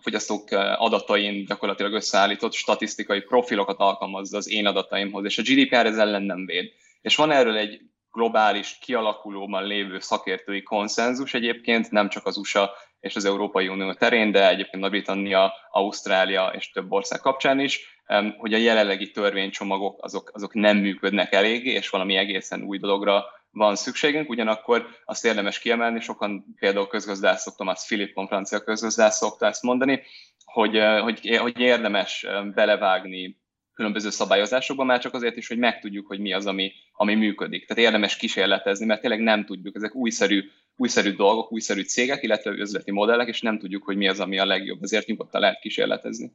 fogyasztók 0.02 0.50
adatain 0.76 1.44
gyakorlatilag 1.44 1.92
összeállított 1.92 2.52
statisztikai 2.52 3.20
profilokat 3.20 3.78
alkalmazza 3.78 4.36
az 4.36 4.48
én 4.48 4.66
adataimhoz, 4.66 5.24
és 5.24 5.38
a 5.38 5.42
GDPR 5.42 5.86
ez 5.86 5.98
ellen 5.98 6.22
nem 6.22 6.46
véd. 6.46 6.72
És 7.00 7.16
van 7.16 7.30
erről 7.30 7.56
egy 7.56 7.80
globális, 8.12 8.78
kialakulóban 8.80 9.66
lévő 9.66 9.98
szakértői 9.98 10.62
konszenzus 10.62 11.34
egyébként, 11.34 11.90
nem 11.90 12.08
csak 12.08 12.26
az 12.26 12.36
USA 12.36 12.70
és 13.04 13.16
az 13.16 13.24
Európai 13.24 13.68
Unió 13.68 13.92
terén, 13.92 14.32
de 14.32 14.48
egyébként 14.48 14.82
Nagy-Britannia, 14.82 15.52
Ausztrália 15.70 16.52
és 16.56 16.70
több 16.70 16.92
ország 16.92 17.20
kapcsán 17.20 17.60
is, 17.60 18.02
hogy 18.36 18.54
a 18.54 18.56
jelenlegi 18.56 19.10
törvénycsomagok 19.10 20.04
azok, 20.04 20.30
azok 20.34 20.54
nem 20.54 20.76
működnek 20.76 21.32
eléggé, 21.32 21.70
és 21.70 21.88
valami 21.88 22.16
egészen 22.16 22.62
új 22.62 22.78
dologra 22.78 23.24
van 23.50 23.76
szükségünk, 23.76 24.28
ugyanakkor 24.30 24.86
azt 25.04 25.24
érdemes 25.24 25.58
kiemelni, 25.58 26.00
sokan 26.00 26.44
például 26.58 26.86
közgazdászok, 26.86 27.54
Thomas 27.54 27.84
Philippon, 27.86 28.26
francia 28.26 28.60
közgazdász 28.60 29.16
szokta 29.16 29.46
ezt 29.46 29.62
mondani, 29.62 30.02
hogy, 30.44 30.80
hogy, 31.02 31.36
hogy 31.36 31.60
érdemes 31.60 32.26
belevágni 32.54 33.42
különböző 33.74 34.10
szabályozásokban, 34.10 34.86
már 34.86 35.00
csak 35.00 35.14
azért 35.14 35.36
is, 35.36 35.48
hogy 35.48 35.58
megtudjuk, 35.58 36.06
hogy 36.06 36.20
mi 36.20 36.32
az, 36.32 36.46
ami, 36.46 36.72
ami 36.92 37.14
működik. 37.14 37.66
Tehát 37.66 37.84
érdemes 37.84 38.16
kísérletezni, 38.16 38.86
mert 38.86 39.00
tényleg 39.00 39.20
nem 39.20 39.44
tudjuk, 39.44 39.76
ezek 39.76 39.94
újszerű, 39.94 40.50
újszerű 40.76 41.14
dolgok, 41.14 41.52
újszerű 41.52 41.82
cégek, 41.82 42.22
illetve 42.22 42.50
üzleti 42.50 42.90
modellek, 42.90 43.28
és 43.28 43.40
nem 43.40 43.58
tudjuk, 43.58 43.84
hogy 43.84 43.96
mi 43.96 44.08
az, 44.08 44.20
ami 44.20 44.38
a 44.38 44.46
legjobb, 44.46 44.82
ezért 44.82 45.06
nyugodtan 45.06 45.40
lehet 45.40 45.60
kísérletezni. 45.60 46.32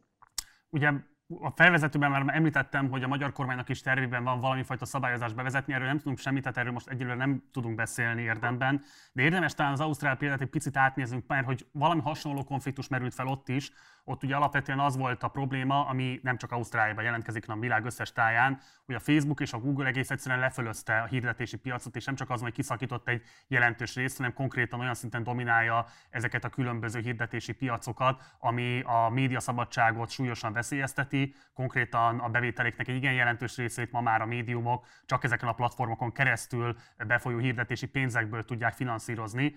Ugye 0.70 0.92
a 1.40 1.52
felvezetőben 1.56 2.12
már 2.12 2.24
említettem, 2.28 2.90
hogy 2.90 3.04
a 3.04 3.08
magyar 3.08 3.32
kormánynak 3.32 3.70
is 3.70 3.82
tervében 3.82 4.24
van 4.24 4.40
valami 4.40 4.64
fajta 4.64 4.86
szabályozást 4.86 5.36
bevezetni, 5.36 5.74
erről 5.74 5.88
nem 5.88 5.98
tudunk 5.98 6.18
semmit, 6.18 6.42
tehát 6.42 6.58
erről 6.58 6.72
most 6.72 6.88
egyelőre 6.88 7.16
nem 7.16 7.44
tudunk 7.52 7.76
beszélni 7.76 8.22
érdemben, 8.22 8.82
de 9.14 9.22
érdemes 9.22 9.54
talán 9.54 9.72
az 9.72 9.80
Ausztrál 9.80 10.18
példát 10.18 10.42
egy 10.42 10.50
picit 10.50 10.78
átnézzünk, 10.78 11.28
mert 11.28 11.46
hogy 11.46 11.66
valami 11.72 12.02
hasonló 12.02 12.44
konfliktus 12.44 12.88
merült 12.88 13.14
fel 13.14 13.28
ott 13.28 13.50
is, 13.50 13.72
ott 14.10 14.24
ugye 14.24 14.36
alapvetően 14.36 14.80
az 14.80 14.98
volt 14.98 15.24
a 15.24 15.28
probléma, 15.28 15.86
ami 15.86 16.20
nem 16.24 16.38
csak 16.38 16.52
Ausztráliában 16.52 17.04
jelentkezik, 17.04 17.46
hanem 17.46 17.62
a 17.62 17.64
világ 17.64 17.86
összes 17.86 18.12
táján, 18.12 18.60
hogy 18.86 18.96
a 18.96 19.00
Facebook 19.00 19.40
és 19.40 19.54
a 19.54 19.60
Google 19.60 19.88
egész 19.88 20.10
egyszerűen 20.10 20.40
lefölözte 20.40 21.02
a 21.02 21.06
hirdetési 21.06 21.58
piacot, 21.58 21.96
és 21.96 22.06
nem 22.06 22.16
csak 22.16 22.30
az, 22.30 22.42
hogy 22.42 22.52
kiszakított 22.52 23.08
egy 23.08 23.22
jelentős 23.48 23.96
részt, 23.96 24.18
hanem 24.18 24.34
konkrétan 24.34 24.80
olyan 24.80 24.94
szinten 24.94 25.24
dominálja 25.24 25.86
ezeket 26.10 26.44
a 26.44 26.50
különböző 26.50 27.00
hirdetési 27.00 27.54
piacokat, 27.54 28.22
ami 28.40 28.82
a 28.86 29.10
médiaszabadságot 29.10 30.10
súlyosan 30.10 30.54
veszélyezteti. 30.54 31.36
Konkrétan 31.54 32.20
a 32.20 32.30
bevételéknek 32.30 32.88
egy 32.88 32.96
igen 32.96 33.14
jelentős 33.14 33.58
részét 33.58 33.92
ma 33.92 34.02
már 34.02 34.22
a 34.22 34.26
médiumok 34.26 34.86
csak 35.06 35.24
ezeken 35.24 35.50
a 35.50 35.54
platformokon 35.54 36.12
keresztül 36.12 36.76
befolyó 37.08 37.38
hirdetési 37.38 37.88
pénzekből 37.88 38.46
tudják 38.46 38.74
finanszírozni. 38.74 39.56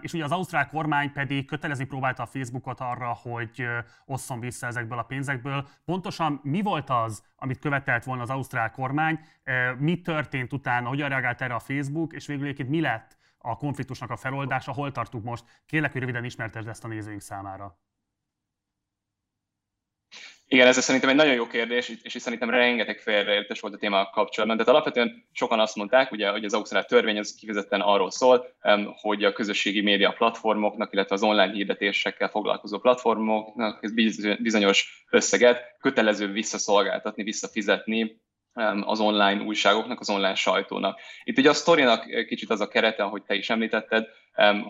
És 0.00 0.12
ugye 0.12 0.24
az 0.24 0.32
ausztrál 0.32 0.68
kormány 0.68 1.12
pedig 1.12 1.46
kötelezni 1.46 1.84
próbálta 1.84 2.22
a 2.22 2.26
Facebookot 2.26 2.80
arra, 2.80 3.12
hogy 3.12 3.66
osszon 4.04 4.40
vissza 4.40 4.66
ezekből 4.66 4.98
a 4.98 5.02
pénzekből. 5.02 5.66
Pontosan 5.84 6.40
mi 6.42 6.62
volt 6.62 6.90
az, 6.90 7.22
amit 7.36 7.58
követelt 7.58 8.04
volna 8.04 8.22
az 8.22 8.30
ausztrál 8.30 8.70
kormány, 8.70 9.20
mi 9.78 10.00
történt 10.00 10.52
utána, 10.52 10.88
hogyan 10.88 11.08
reagált 11.08 11.40
erre 11.40 11.54
a 11.54 11.58
Facebook, 11.58 12.12
és 12.12 12.26
végül 12.26 12.44
egyébként 12.44 12.68
mi 12.68 12.80
lett 12.80 13.16
a 13.38 13.56
konfliktusnak 13.56 14.10
a 14.10 14.16
feloldása, 14.16 14.72
hol 14.72 14.92
tartunk 14.92 15.24
most? 15.24 15.44
Kérlek, 15.66 15.92
hogy 15.92 16.00
röviden 16.00 16.24
ismertesd 16.24 16.68
ezt 16.68 16.84
a 16.84 16.88
nézőink 16.88 17.20
számára. 17.20 17.78
Igen, 20.48 20.66
ez 20.66 20.82
szerintem 20.82 21.10
egy 21.10 21.16
nagyon 21.16 21.34
jó 21.34 21.46
kérdés, 21.46 21.88
és 22.02 22.14
és 22.14 22.22
szerintem 22.22 22.50
rengeteg 22.50 22.98
félreértés 22.98 23.60
volt 23.60 23.74
a 23.74 23.78
téma 23.78 24.10
kapcsolatban. 24.10 24.56
Tehát 24.58 24.72
alapvetően 24.72 25.26
sokan 25.32 25.60
azt 25.60 25.76
mondták, 25.76 26.12
ugye, 26.12 26.30
hogy 26.30 26.44
az 26.44 26.54
ausztrál 26.54 26.84
törvény 26.84 27.18
az 27.18 27.34
kifejezetten 27.34 27.80
arról 27.80 28.10
szól, 28.10 28.46
hogy 29.00 29.24
a 29.24 29.32
közösségi 29.32 29.80
média 29.80 30.12
platformoknak, 30.12 30.92
illetve 30.92 31.14
az 31.14 31.22
online 31.22 31.52
hirdetésekkel 31.52 32.28
foglalkozó 32.28 32.78
platformoknak 32.78 33.78
ez 33.82 33.92
bizonyos 34.38 35.04
összeget 35.10 35.76
kötelező 35.80 36.32
visszaszolgáltatni, 36.32 37.22
visszafizetni 37.22 38.20
az 38.80 39.00
online 39.00 39.42
újságoknak, 39.42 40.00
az 40.00 40.10
online 40.10 40.34
sajtónak. 40.34 41.00
Itt 41.24 41.38
ugye 41.38 41.50
a 41.50 41.54
sztorinak 41.54 42.26
kicsit 42.26 42.50
az 42.50 42.60
a 42.60 42.68
kerete, 42.68 43.02
ahogy 43.02 43.22
te 43.22 43.34
is 43.34 43.50
említetted, 43.50 44.06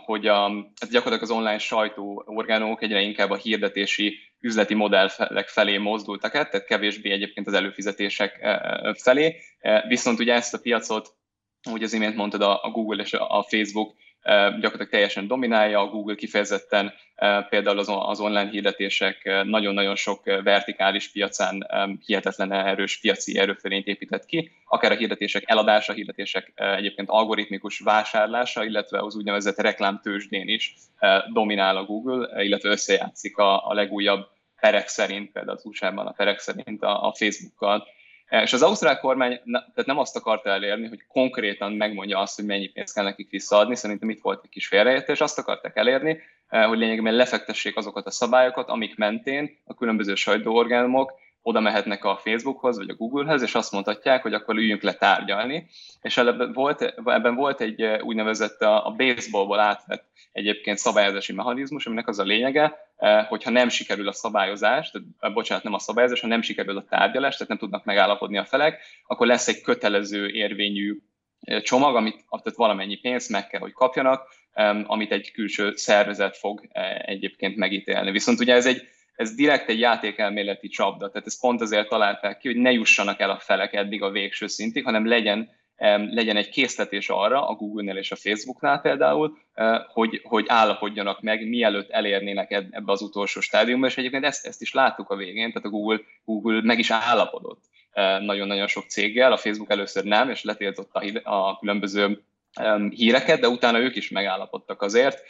hogy 0.04 0.26
a, 0.26 0.48
hát 0.80 0.90
gyakorlatilag 0.90 1.22
az 1.22 1.30
online 1.30 1.58
sajtó 1.58 2.22
orgánumok 2.26 2.82
egyre 2.82 3.00
inkább 3.00 3.30
a 3.30 3.36
hirdetési 3.36 4.18
üzleti 4.40 4.74
modellek 4.74 5.48
felé 5.48 5.76
mozdultak 5.78 6.34
át, 6.34 6.50
tehát 6.50 6.66
kevésbé 6.66 7.10
egyébként 7.10 7.46
az 7.46 7.54
előfizetések 7.54 8.46
felé. 9.02 9.36
Viszont 9.88 10.18
ugye 10.18 10.34
ezt 10.34 10.54
a 10.54 10.58
piacot, 10.58 11.14
ahogy 11.62 11.82
az 11.82 11.92
imént 11.92 12.16
mondtad, 12.16 12.42
a 12.42 12.70
Google 12.72 13.02
és 13.02 13.12
a 13.12 13.46
Facebook 13.48 13.94
gyakorlatilag 14.26 14.88
teljesen 14.88 15.26
dominálja, 15.26 15.80
a 15.80 15.86
Google 15.86 16.14
kifejezetten. 16.14 16.92
Például 17.48 17.78
az 17.78 18.20
online 18.20 18.48
hirdetések 18.50 19.42
nagyon-nagyon 19.44 19.96
sok 19.96 20.24
vertikális 20.24 21.10
piacán 21.10 21.66
hihetetlen 22.06 22.52
erős 22.52 23.00
piaci 23.00 23.38
erőfölényt 23.38 23.86
épített 23.86 24.26
ki, 24.26 24.50
akár 24.64 24.92
a 24.92 24.96
hirdetések 24.96 25.42
eladása, 25.46 25.92
a 25.92 25.96
hirdetések 25.96 26.52
egyébként 26.54 27.08
algoritmikus 27.08 27.78
vásárlása, 27.78 28.64
illetve 28.64 28.98
az 28.98 29.16
úgynevezett 29.16 29.60
reklámtősdén 29.60 30.48
is 30.48 30.74
dominál 31.32 31.76
a 31.76 31.84
Google, 31.84 32.44
illetve 32.44 32.68
összejátszik 32.68 33.36
a, 33.36 33.72
legújabb 33.74 34.26
perek 34.60 34.88
szerint, 34.88 35.32
például 35.32 35.56
az 35.56 35.64
USA-ban 35.64 36.06
a 36.06 36.12
perek 36.12 36.38
szerint 36.38 36.82
a, 36.82 37.14
Facebookkal, 37.16 37.86
és 38.28 38.52
az 38.52 38.62
ausztrál 38.62 39.00
kormány 39.00 39.40
tehát 39.52 39.86
nem 39.86 39.98
azt 39.98 40.16
akarta 40.16 40.50
elérni, 40.50 40.88
hogy 40.88 41.06
konkrétan 41.08 41.72
megmondja 41.72 42.18
azt, 42.18 42.36
hogy 42.36 42.44
mennyi 42.44 42.66
pénzt 42.66 42.94
kell 42.94 43.04
nekik 43.04 43.30
visszaadni, 43.30 43.76
szerintem 43.76 44.10
itt 44.10 44.22
volt 44.22 44.40
egy 44.44 44.50
kis 44.50 44.66
félreértés, 44.66 45.20
azt 45.20 45.38
akarták 45.38 45.76
elérni, 45.76 46.18
eh, 46.48 46.66
hogy 46.66 46.78
lényegében 46.78 47.14
lefektessék 47.14 47.76
azokat 47.76 48.06
a 48.06 48.10
szabályokat, 48.10 48.68
amik 48.68 48.96
mentén 48.96 49.58
a 49.64 49.74
különböző 49.74 50.14
sajtóorgánumok 50.14 51.12
oda 51.42 51.60
mehetnek 51.60 52.04
a 52.04 52.16
Facebookhoz, 52.16 52.76
vagy 52.76 52.88
a 52.88 52.94
Googlehez, 52.94 53.42
és 53.42 53.54
azt 53.54 53.72
mondhatják, 53.72 54.22
hogy 54.22 54.34
akkor 54.34 54.56
üljünk 54.56 54.82
le 54.82 54.94
tárgyalni. 54.94 55.66
És 56.02 56.16
ebben 56.16 56.52
volt, 56.52 56.94
ebben 57.04 57.34
volt 57.34 57.60
egy 57.60 57.82
úgynevezett 57.82 58.60
a 58.60 58.94
baseballból 58.96 59.58
átvett 59.58 60.04
egyébként 60.32 60.78
szabályozási 60.78 61.32
mechanizmus, 61.32 61.86
aminek 61.86 62.08
az 62.08 62.18
a 62.18 62.22
lényege, 62.22 62.85
hogyha 63.28 63.50
nem 63.50 63.68
sikerül 63.68 64.08
a 64.08 64.12
szabályozás, 64.12 64.90
tehát 64.90 65.34
bocsánat, 65.34 65.64
nem 65.64 65.74
a 65.74 65.78
szabályozás, 65.78 66.20
ha 66.20 66.26
nem 66.26 66.42
sikerül 66.42 66.76
a 66.76 66.84
tárgyalás, 66.88 67.32
tehát 67.32 67.48
nem 67.48 67.58
tudnak 67.58 67.84
megállapodni 67.84 68.38
a 68.38 68.44
felek, 68.44 68.80
akkor 69.06 69.26
lesz 69.26 69.48
egy 69.48 69.60
kötelező 69.60 70.28
érvényű 70.28 70.96
csomag, 71.62 71.96
amit 71.96 72.24
tehát 72.30 72.56
valamennyi 72.58 72.96
pénzt 72.96 73.30
meg 73.30 73.46
kell, 73.46 73.60
hogy 73.60 73.72
kapjanak, 73.72 74.28
amit 74.86 75.12
egy 75.12 75.32
külső 75.32 75.72
szervezet 75.74 76.36
fog 76.36 76.68
egyébként 77.04 77.56
megítélni. 77.56 78.10
Viszont 78.10 78.40
ugye 78.40 78.54
ez 78.54 78.66
egy 78.66 78.88
ez 79.16 79.34
direkt 79.34 79.68
egy 79.68 79.78
játékelméleti 79.78 80.68
csapda, 80.68 81.10
tehát 81.10 81.26
ezt 81.26 81.40
pont 81.40 81.60
azért 81.60 81.88
találták 81.88 82.38
ki, 82.38 82.48
hogy 82.48 82.56
ne 82.56 82.72
jussanak 82.72 83.20
el 83.20 83.30
a 83.30 83.38
felek 83.38 83.72
eddig 83.72 84.02
a 84.02 84.10
végső 84.10 84.46
szintig, 84.46 84.84
hanem 84.84 85.06
legyen, 85.06 85.50
legyen 86.10 86.36
egy 86.36 86.48
készletés 86.48 87.08
arra, 87.08 87.48
a 87.48 87.54
Google-nél 87.54 87.96
és 87.96 88.12
a 88.12 88.16
Facebooknál 88.16 88.80
például, 88.80 89.38
hogy, 89.92 90.20
hogy 90.24 90.44
állapodjanak 90.48 91.20
meg, 91.20 91.48
mielőtt 91.48 91.90
elérnének 91.90 92.50
ebbe 92.50 92.92
az 92.92 93.02
utolsó 93.02 93.40
stádiumba, 93.40 93.86
és 93.86 93.96
egyébként 93.96 94.24
ezt, 94.24 94.46
ezt 94.46 94.62
is 94.62 94.72
láttuk 94.72 95.10
a 95.10 95.16
végén, 95.16 95.52
tehát 95.52 95.68
a 95.68 95.70
Google, 95.70 96.00
Google 96.24 96.60
meg 96.62 96.78
is 96.78 96.90
állapodott 96.90 97.64
nagyon-nagyon 98.20 98.66
sok 98.66 98.84
céggel, 98.84 99.32
a 99.32 99.36
Facebook 99.36 99.70
először 99.70 100.04
nem, 100.04 100.30
és 100.30 100.42
letiltotta 100.42 101.02
a 101.22 101.58
különböző 101.58 102.22
híreket, 102.90 103.40
de 103.40 103.48
utána 103.48 103.78
ők 103.78 103.96
is 103.96 104.10
megállapodtak 104.10 104.82
azért. 104.82 105.22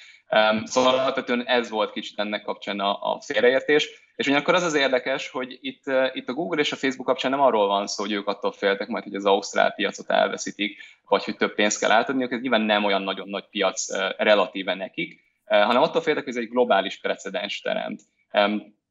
Szóval 0.65 0.99
alapvetően 0.99 1.47
ez 1.47 1.71
volt 1.71 1.93
kicsit 1.93 2.19
ennek 2.19 2.43
kapcsán 2.43 2.81
a, 2.81 3.13
a 3.15 3.21
félreértés. 3.21 4.05
És 4.17 4.27
ugyanakkor 4.27 4.55
az 4.55 4.63
az 4.63 4.75
érdekes, 4.75 5.31
hogy 5.31 5.59
itt, 5.61 5.83
itt 6.13 6.29
a 6.29 6.33
Google 6.33 6.61
és 6.61 6.73
a 6.73 6.77
Facebook 6.77 7.07
kapcsán 7.07 7.31
nem 7.31 7.41
arról 7.41 7.67
van 7.67 7.87
szó, 7.87 8.03
hogy 8.03 8.13
ők 8.13 8.27
attól 8.27 8.53
féltek 8.53 8.89
majd, 8.89 9.05
hogy 9.05 9.15
az 9.15 9.25
ausztrál 9.25 9.73
piacot 9.73 10.11
elveszítik, 10.11 10.79
vagy 11.09 11.25
hogy 11.25 11.37
több 11.37 11.55
pénzt 11.55 11.81
kell 11.81 11.91
átadniuk, 11.91 12.33
ez 12.33 12.41
nyilván 12.41 12.61
nem 12.61 12.85
olyan 12.85 13.03
nagyon 13.03 13.29
nagy 13.29 13.45
piac 13.51 13.87
relatíve 14.17 14.75
nekik, 14.75 15.21
hanem 15.47 15.83
attól 15.83 16.03
féltek, 16.03 16.25
hogy 16.25 16.37
ez 16.37 16.43
egy 16.43 16.49
globális 16.49 17.01
precedens 17.01 17.61
teremt. 17.61 18.01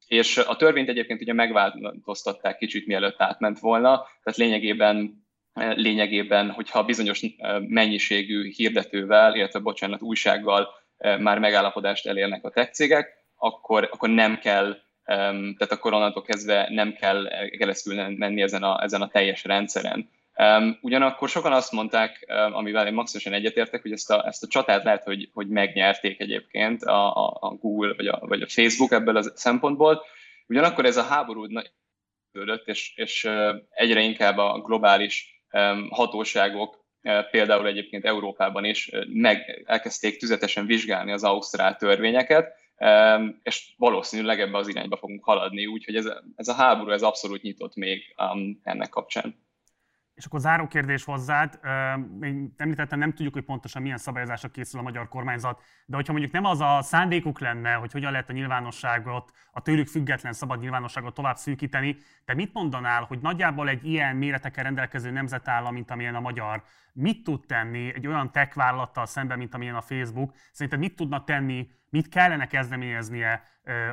És 0.07 0.37
a 0.37 0.55
törvényt 0.55 0.89
egyébként 0.89 1.21
ugye 1.21 1.33
megváltoztatták 1.33 2.57
kicsit, 2.57 2.87
mielőtt 2.87 3.21
átment 3.21 3.59
volna, 3.59 4.07
tehát 4.23 4.39
lényegében 4.39 5.24
lényegében, 5.55 6.51
hogyha 6.51 6.83
bizonyos 6.83 7.21
mennyiségű 7.59 8.51
hirdetővel, 8.51 9.35
illetve 9.35 9.59
bocsánat, 9.59 10.01
újsággal 10.01 10.69
már 10.97 11.39
megállapodást 11.39 12.07
elérnek 12.07 12.43
a 12.43 12.49
tech 12.49 12.71
cégek, 12.71 13.23
akkor, 13.35 13.89
akkor 13.91 14.09
nem 14.09 14.39
kell, 14.39 14.77
tehát 15.05 15.71
akkor 15.71 15.93
onnantól 15.93 16.23
kezdve 16.23 16.67
nem 16.69 16.93
kell 16.93 17.27
keresztül 17.57 18.07
menni 18.07 18.41
ezen 18.41 18.63
a, 18.63 18.83
ezen 18.83 19.01
a 19.01 19.07
teljes 19.07 19.43
rendszeren. 19.43 20.09
Ugyanakkor 20.81 21.29
sokan 21.29 21.53
azt 21.53 21.71
mondták, 21.71 22.25
amivel 22.51 22.87
én 22.87 22.93
maximum 22.93 23.37
egyetértek, 23.37 23.81
hogy 23.81 23.91
ezt 23.91 24.11
a, 24.11 24.27
ezt 24.27 24.43
a 24.43 24.47
csatát 24.47 24.83
lehet, 24.83 25.03
hogy, 25.03 25.29
hogy 25.33 25.47
megnyerték 25.47 26.19
egyébként 26.19 26.83
a, 26.83 27.25
a, 27.25 27.37
a 27.39 27.49
Google 27.49 27.93
vagy 27.93 28.07
a, 28.07 28.19
vagy 28.21 28.41
a 28.41 28.47
Facebook 28.47 28.91
ebből 28.91 29.17
a 29.17 29.23
szempontból. 29.35 30.03
Ugyanakkor 30.47 30.85
ez 30.85 30.97
a 30.97 31.03
háború 31.03 31.47
és, 32.65 32.93
és 32.95 33.29
egyre 33.69 34.01
inkább 34.01 34.37
a 34.37 34.61
globális 34.61 35.34
hatóságok, 35.89 36.85
például 37.31 37.67
egyébként 37.67 38.05
Európában 38.05 38.65
is 38.65 38.91
meg 39.07 39.63
elkezdték 39.65 40.17
tüzetesen 40.17 40.65
vizsgálni 40.65 41.11
az 41.11 41.23
ausztrál 41.23 41.75
törvényeket, 41.75 42.53
és 43.43 43.73
valószínűleg 43.77 44.39
ebbe 44.39 44.57
az 44.57 44.67
irányba 44.67 44.97
fogunk 44.97 45.23
haladni, 45.23 45.65
úgyhogy 45.65 45.95
ez, 45.95 46.05
ez 46.35 46.47
a 46.47 46.53
háború 46.53 46.91
ez 46.91 47.01
abszolút 47.01 47.41
nyitott 47.41 47.75
még 47.75 48.15
ennek 48.63 48.89
kapcsán. 48.89 49.43
És 50.15 50.25
akkor 50.25 50.39
záró 50.39 50.67
kérdés 50.67 51.03
hozzád. 51.03 51.59
Még 52.19 52.49
említettem, 52.57 52.99
nem 52.99 53.13
tudjuk, 53.13 53.33
hogy 53.33 53.43
pontosan 53.43 53.81
milyen 53.81 53.97
szabályozásra 53.97 54.49
készül 54.49 54.79
a 54.79 54.83
magyar 54.83 55.07
kormányzat, 55.07 55.61
de 55.85 55.95
hogyha 55.95 56.11
mondjuk 56.11 56.33
nem 56.33 56.45
az 56.45 56.61
a 56.61 56.79
szándékuk 56.81 57.39
lenne, 57.39 57.73
hogy 57.73 57.91
hogyan 57.91 58.11
lehet 58.11 58.29
a 58.29 58.33
nyilvánosságot, 58.33 59.31
a 59.51 59.61
tőlük 59.61 59.87
független 59.87 60.33
szabad 60.33 60.59
nyilvánosságot 60.59 61.13
tovább 61.13 61.35
szűkíteni, 61.35 61.97
te 62.25 62.33
mit 62.33 62.53
mondanál, 62.53 63.03
hogy 63.03 63.19
nagyjából 63.19 63.69
egy 63.69 63.85
ilyen 63.85 64.15
méretekkel 64.15 64.63
rendelkező 64.63 65.11
nemzetállam, 65.11 65.73
mint 65.73 65.91
amilyen 65.91 66.15
a 66.15 66.19
magyar, 66.19 66.63
mit 66.93 67.23
tud 67.23 67.45
tenni 67.45 67.93
egy 67.93 68.07
olyan 68.07 68.31
tech 68.31 68.79
szemben, 69.03 69.37
mint 69.37 69.53
amilyen 69.53 69.75
a 69.75 69.81
Facebook? 69.81 70.33
Szerinted 70.51 70.79
mit 70.79 70.95
tudna 70.95 71.23
tenni, 71.23 71.69
mit 71.89 72.09
kellene 72.09 72.47
kezdeményeznie 72.47 73.43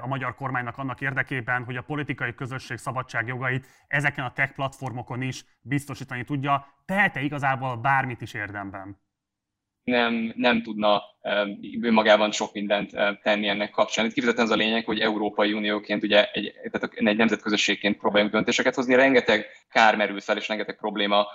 a 0.00 0.06
magyar 0.06 0.34
kormánynak 0.34 0.78
annak 0.78 1.00
érdekében, 1.00 1.64
hogy 1.64 1.76
a 1.76 1.82
politikai 1.82 2.34
közösség 2.34 2.78
szabadság 2.78 3.26
jogait 3.26 3.66
ezeken 3.88 4.24
a 4.24 4.32
tech 4.32 4.52
platformokon 4.52 5.22
is 5.22 5.44
biztosítani 5.60 6.24
tudja, 6.24 6.66
tehet-e 6.84 7.20
igazából 7.20 7.76
bármit 7.76 8.20
is 8.20 8.34
érdemben? 8.34 9.01
Nem, 9.84 10.32
nem 10.36 10.62
tudna 10.62 11.02
önmagában 11.82 12.32
sok 12.32 12.52
mindent 12.52 12.90
tenni 13.22 13.48
ennek 13.48 13.70
kapcsán. 13.70 14.04
Itt 14.04 14.12
kifejezetten 14.12 14.44
az 14.44 14.50
a 14.50 14.56
lényeg, 14.56 14.84
hogy 14.84 15.00
Európai 15.00 15.52
Unióként, 15.52 16.02
ugye 16.02 16.30
egy, 16.32 16.52
tehát 16.70 16.90
egy 16.94 17.16
nemzetközösségként 17.16 17.96
próbáljunk 17.96 18.32
döntéseket 18.32 18.74
hozni. 18.74 18.94
Rengeteg 18.94 19.46
kár 19.70 19.96
merül 19.96 20.20
fel, 20.20 20.36
és 20.36 20.48
rengeteg 20.48 20.76
probléma 20.76 21.26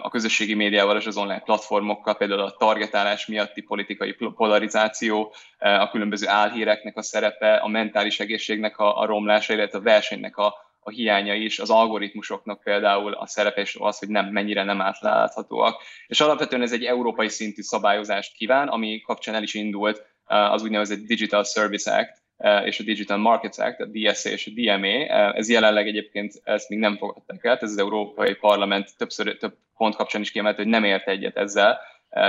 a 0.00 0.08
közösségi 0.08 0.54
médiával 0.54 0.96
és 0.96 1.06
az 1.06 1.16
online 1.16 1.40
platformokkal, 1.40 2.16
például 2.16 2.40
a 2.40 2.56
targetálás 2.56 3.26
miatti 3.26 3.62
politikai 3.62 4.16
polarizáció, 4.36 5.34
a 5.58 5.90
különböző 5.90 6.28
álhíreknek 6.28 6.96
a 6.96 7.02
szerepe, 7.02 7.54
a 7.54 7.68
mentális 7.68 8.20
egészségnek 8.20 8.78
a, 8.78 9.00
a 9.00 9.06
romlása, 9.06 9.52
illetve 9.52 9.78
a 9.78 9.82
versenynek 9.82 10.36
a, 10.36 10.54
a 10.86 10.90
hiánya 10.90 11.34
is, 11.34 11.58
az 11.58 11.70
algoritmusoknak 11.70 12.62
például 12.62 13.12
a 13.12 13.26
szerepe 13.26 13.60
és 13.60 13.76
az, 13.80 13.98
hogy 13.98 14.08
nem, 14.08 14.26
mennyire 14.26 14.64
nem 14.64 14.80
átláthatóak. 14.80 15.82
És 16.06 16.20
alapvetően 16.20 16.62
ez 16.62 16.72
egy 16.72 16.84
európai 16.84 17.28
szintű 17.28 17.62
szabályozást 17.62 18.36
kíván, 18.36 18.68
ami 18.68 19.00
kapcsán 19.00 19.34
el 19.34 19.42
is 19.42 19.54
indult 19.54 19.98
uh, 19.98 20.52
az 20.52 20.62
úgynevezett 20.62 21.06
Digital 21.06 21.44
Service 21.44 21.96
Act, 21.96 22.22
uh, 22.36 22.66
és 22.66 22.80
a 22.80 22.82
Digital 22.82 23.16
Markets 23.16 23.58
Act, 23.58 23.80
a 23.80 23.86
DSA 23.86 24.30
és 24.30 24.46
a 24.46 24.50
DMA. 24.54 24.96
Uh, 24.98 25.36
ez 25.36 25.48
jelenleg 25.48 25.86
egyébként 25.86 26.40
ezt 26.42 26.68
még 26.68 26.78
nem 26.78 26.96
fogadták 26.96 27.44
el, 27.44 27.56
ez 27.56 27.70
az 27.70 27.78
Európai 27.78 28.34
Parlament 28.34 28.96
többször, 28.96 29.36
több 29.36 29.56
pont 29.76 29.96
kapcsán 29.96 30.20
is 30.20 30.30
kiemelt, 30.30 30.56
hogy 30.56 30.66
nem 30.66 30.84
ért 30.84 31.08
egyet 31.08 31.36
ezzel 31.36 31.80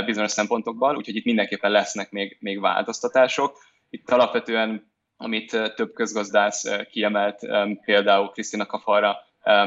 bizonyos 0.06 0.32
szempontokban, 0.32 0.96
úgyhogy 0.96 1.16
itt 1.16 1.26
mindenképpen 1.26 1.72
lesznek 1.72 2.12
még, 2.12 2.38
még 2.40 2.60
változtatások. 2.60 3.58
Itt 3.90 4.12
alapvetően 4.12 4.94
amit 5.18 5.74
több 5.76 5.94
közgazdász 5.94 6.66
kiemelt, 6.92 7.40
például 7.86 8.30
Krisztina 8.30 8.66
Kafarra, 8.66 9.18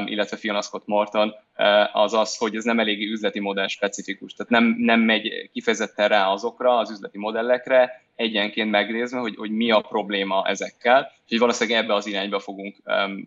illetve 0.05 0.37
Fiona 0.37 0.61
Scott 0.61 0.85
Morton, 0.85 1.33
az 1.93 2.13
az, 2.13 2.37
hogy 2.37 2.55
ez 2.55 2.63
nem 2.63 2.79
eléggé 2.79 3.05
üzleti 3.05 3.39
modell 3.39 3.67
specifikus. 3.67 4.33
Tehát 4.33 4.51
nem, 4.51 4.75
nem 4.77 4.99
megy 4.99 5.49
kifejezetten 5.53 6.07
rá 6.07 6.27
azokra, 6.27 6.77
az 6.77 6.91
üzleti 6.91 7.17
modellekre, 7.17 8.03
egyenként 8.15 8.71
megnézve, 8.71 9.19
hogy, 9.19 9.35
hogy 9.35 9.51
mi 9.51 9.71
a 9.71 9.81
probléma 9.81 10.47
ezekkel, 10.47 11.11
úgyhogy 11.23 11.39
valószínűleg 11.39 11.83
ebbe 11.83 11.93
az 11.93 12.07
irányba 12.07 12.39
fogunk, 12.39 12.75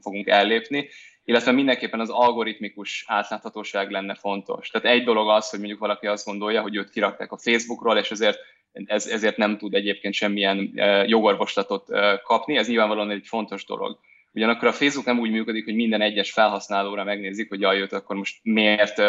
fogunk 0.00 0.26
ellépni 0.26 0.88
illetve 1.24 1.52
mindenképpen 1.52 2.00
az 2.00 2.10
algoritmikus 2.10 3.04
átláthatóság 3.06 3.90
lenne 3.90 4.14
fontos. 4.14 4.68
Tehát 4.68 4.96
egy 4.96 5.04
dolog 5.04 5.28
az, 5.28 5.50
hogy 5.50 5.58
mondjuk 5.58 5.80
valaki 5.80 6.06
azt 6.06 6.26
gondolja, 6.26 6.60
hogy 6.60 6.76
őt 6.76 6.90
kirakták 6.90 7.32
a 7.32 7.38
Facebookról, 7.38 7.98
és 7.98 8.10
ezért 8.10 8.38
ez, 8.72 9.06
ezért 9.06 9.36
nem 9.36 9.58
tud 9.58 9.74
egyébként 9.74 10.14
semmilyen 10.14 10.72
jogorvoslatot 11.06 11.88
kapni, 12.24 12.56
ez 12.56 12.68
nyilvánvalóan 12.68 13.10
egy 13.10 13.26
fontos 13.26 13.64
dolog. 13.64 13.98
Ugyanakkor 14.34 14.68
a 14.68 14.72
Facebook 14.72 15.06
nem 15.06 15.18
úgy 15.18 15.30
működik, 15.30 15.64
hogy 15.64 15.74
minden 15.74 16.00
egyes 16.00 16.32
felhasználóra 16.32 17.04
megnézik, 17.04 17.48
hogy 17.48 17.60
jaj, 17.60 17.86
akkor 17.90 18.16
most 18.16 18.38
miért 18.42 19.02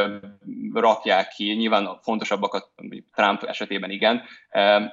rakják 0.73 1.27
ki. 1.27 1.53
Nyilván 1.53 1.85
a 1.85 1.99
fontosabbakat, 2.01 2.71
Trump 3.15 3.43
esetében 3.43 3.89
igen, 3.89 4.23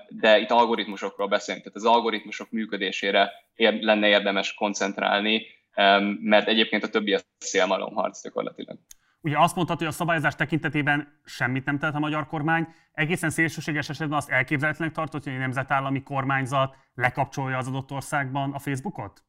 de 0.08 0.38
itt 0.38 0.50
algoritmusokról 0.50 1.28
beszélünk. 1.28 1.64
Tehát 1.64 1.78
az 1.78 1.84
algoritmusok 1.84 2.50
működésére 2.50 3.32
lenne 3.80 4.08
érdemes 4.08 4.54
koncentrálni, 4.54 5.46
mert 6.20 6.48
egyébként 6.48 6.84
a 6.84 6.88
többi 6.88 7.14
a 7.14 7.20
szélmalomharc 7.38 8.22
gyakorlatilag. 8.22 8.78
Ugye 9.22 9.38
azt 9.38 9.54
mondtad, 9.54 9.78
hogy 9.78 9.86
a 9.86 9.90
szabályozás 9.90 10.34
tekintetében 10.34 11.20
semmit 11.24 11.64
nem 11.64 11.78
tett 11.78 11.94
a 11.94 11.98
magyar 11.98 12.26
kormány. 12.26 12.68
Egészen 12.92 13.30
szélsőséges 13.30 13.88
esetben 13.88 14.18
azt 14.18 14.30
elképzelhetőnek 14.30 14.92
tartott, 14.92 15.24
hogy 15.24 15.32
egy 15.32 15.38
nemzetállami 15.38 16.02
kormányzat 16.02 16.76
lekapcsolja 16.94 17.56
az 17.56 17.66
adott 17.66 17.90
országban 17.90 18.52
a 18.52 18.58
Facebookot? 18.58 19.24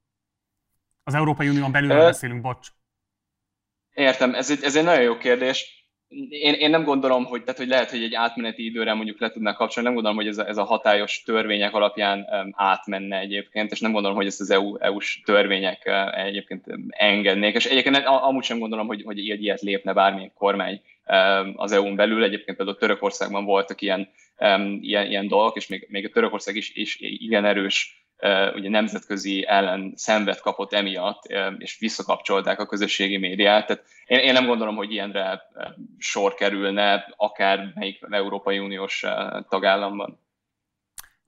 Az 1.04 1.14
Európai 1.14 1.50
Unión 1.50 1.72
belül 1.72 1.98
beszélünk, 1.98 2.42
bocs. 2.42 2.68
Értem, 3.94 4.34
ez 4.34 4.52
egy, 4.52 4.64
ez 4.64 4.76
egy 4.76 4.84
nagyon 4.84 5.02
jó 5.04 5.18
kérdés 5.18 5.81
én, 6.30 6.54
én 6.54 6.70
nem 6.70 6.84
gondolom, 6.84 7.26
hogy, 7.26 7.44
tehát, 7.44 7.60
hogy 7.60 7.68
lehet, 7.68 7.90
hogy 7.90 8.04
egy 8.04 8.14
átmeneti 8.14 8.66
időre 8.66 8.94
mondjuk 8.94 9.20
le 9.20 9.32
tudnak 9.32 9.58
kapcsolni, 9.58 9.90
nem 9.90 9.98
gondolom, 9.98 10.18
hogy 10.18 10.28
ez 10.28 10.38
a, 10.38 10.48
ez 10.48 10.58
a 10.58 10.64
hatályos 10.64 11.24
törvények 11.24 11.74
alapján 11.74 12.28
átmenne 12.52 13.20
egyébként, 13.20 13.72
és 13.72 13.80
nem 13.80 13.92
gondolom, 13.92 14.18
hogy 14.18 14.26
ezt 14.26 14.42
az 14.42 14.50
EU, 14.50 14.78
EU-s 14.78 15.22
törvények 15.26 15.92
egyébként 16.16 16.66
engednék, 16.88 17.56
és 17.56 17.66
egyébként 17.66 17.98
amúgy 18.06 18.44
sem 18.44 18.60
gondolom, 18.60 18.88
hogy, 18.88 19.02
hogy 19.04 19.18
ilyet, 19.18 19.62
lépne 19.62 19.94
bármilyen 19.94 20.32
kormány 20.34 20.82
az 21.56 21.72
EU-n 21.72 21.96
belül, 21.96 22.24
egyébként 22.24 22.58
például 22.58 22.78
Törökországban 22.78 23.46
voltak 23.46 23.82
ilyen, 23.82 24.10
ilyen, 24.82 25.06
ilyen 25.08 25.28
dolgok, 25.28 25.56
és 25.56 25.68
még, 25.68 25.88
még 25.90 26.06
a 26.06 26.10
Törökország 26.10 26.56
is, 26.56 26.72
is 26.76 26.98
igen 27.00 27.46
erős 27.46 28.01
ugye 28.56 28.70
nemzetközi 28.70 29.46
ellen 29.48 29.94
szenved 29.96 30.40
kapott 30.40 30.74
emiatt, 30.74 31.24
és 31.58 31.78
visszakapcsolták 31.80 32.60
a 32.60 32.66
közösségi 32.66 33.18
médiát. 33.18 33.68
Tehát 33.68 33.84
én, 34.06 34.20
én 34.20 34.34
nem 34.34 34.46
gondolom, 34.46 34.76
hogy 34.76 34.92
ilyenre 34.92 35.42
sor 35.98 36.34
kerülne 36.34 37.14
akár 37.16 37.72
melyik 37.76 38.00
Európai 38.10 38.60
Uniós 38.60 39.06
tagállamban. 39.50 40.20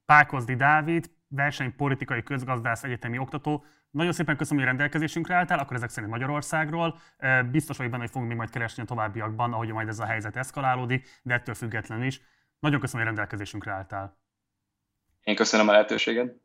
Pákozdi 0.06 0.56
Dávid, 0.56 1.06
versenypolitikai 1.28 2.24
közgazdász 2.24 2.84
egyetemi 2.84 3.18
oktató. 3.18 3.66
Nagyon 3.92 4.12
szépen 4.12 4.38
köszönöm, 4.38 4.60
hogy 4.60 4.68
rendelkezésünkre 4.68 5.36
álltál, 5.36 5.60
akkor 5.60 5.76
ezek 5.76 5.90
szerint 5.90 6.12
Magyarországról. 6.12 7.00
Biztos 7.52 7.78
vagyok 7.78 7.92
benne, 7.92 8.04
hogy 8.04 8.12
fogunk 8.12 8.30
még 8.30 8.40
majd 8.40 8.50
keresni 8.50 8.84
a 8.84 8.86
továbbiakban, 8.86 9.54
ahogy 9.54 9.72
majd 9.72 9.88
ez 9.88 10.00
a 10.00 10.06
helyzet 10.06 10.36
eszkalálódik, 10.36 11.20
de 11.24 11.34
ettől 11.34 11.56
függetlenül 11.56 12.06
is. 12.06 12.22
Nagyon 12.60 12.80
köszönöm, 12.80 13.06
hogy 13.06 13.16
rendelkezésünkre 13.16 13.72
álltál. 13.72 14.18
Én 15.24 15.36
köszönöm 15.36 15.68
a 15.68 15.72
lehetőséget. 15.72 16.36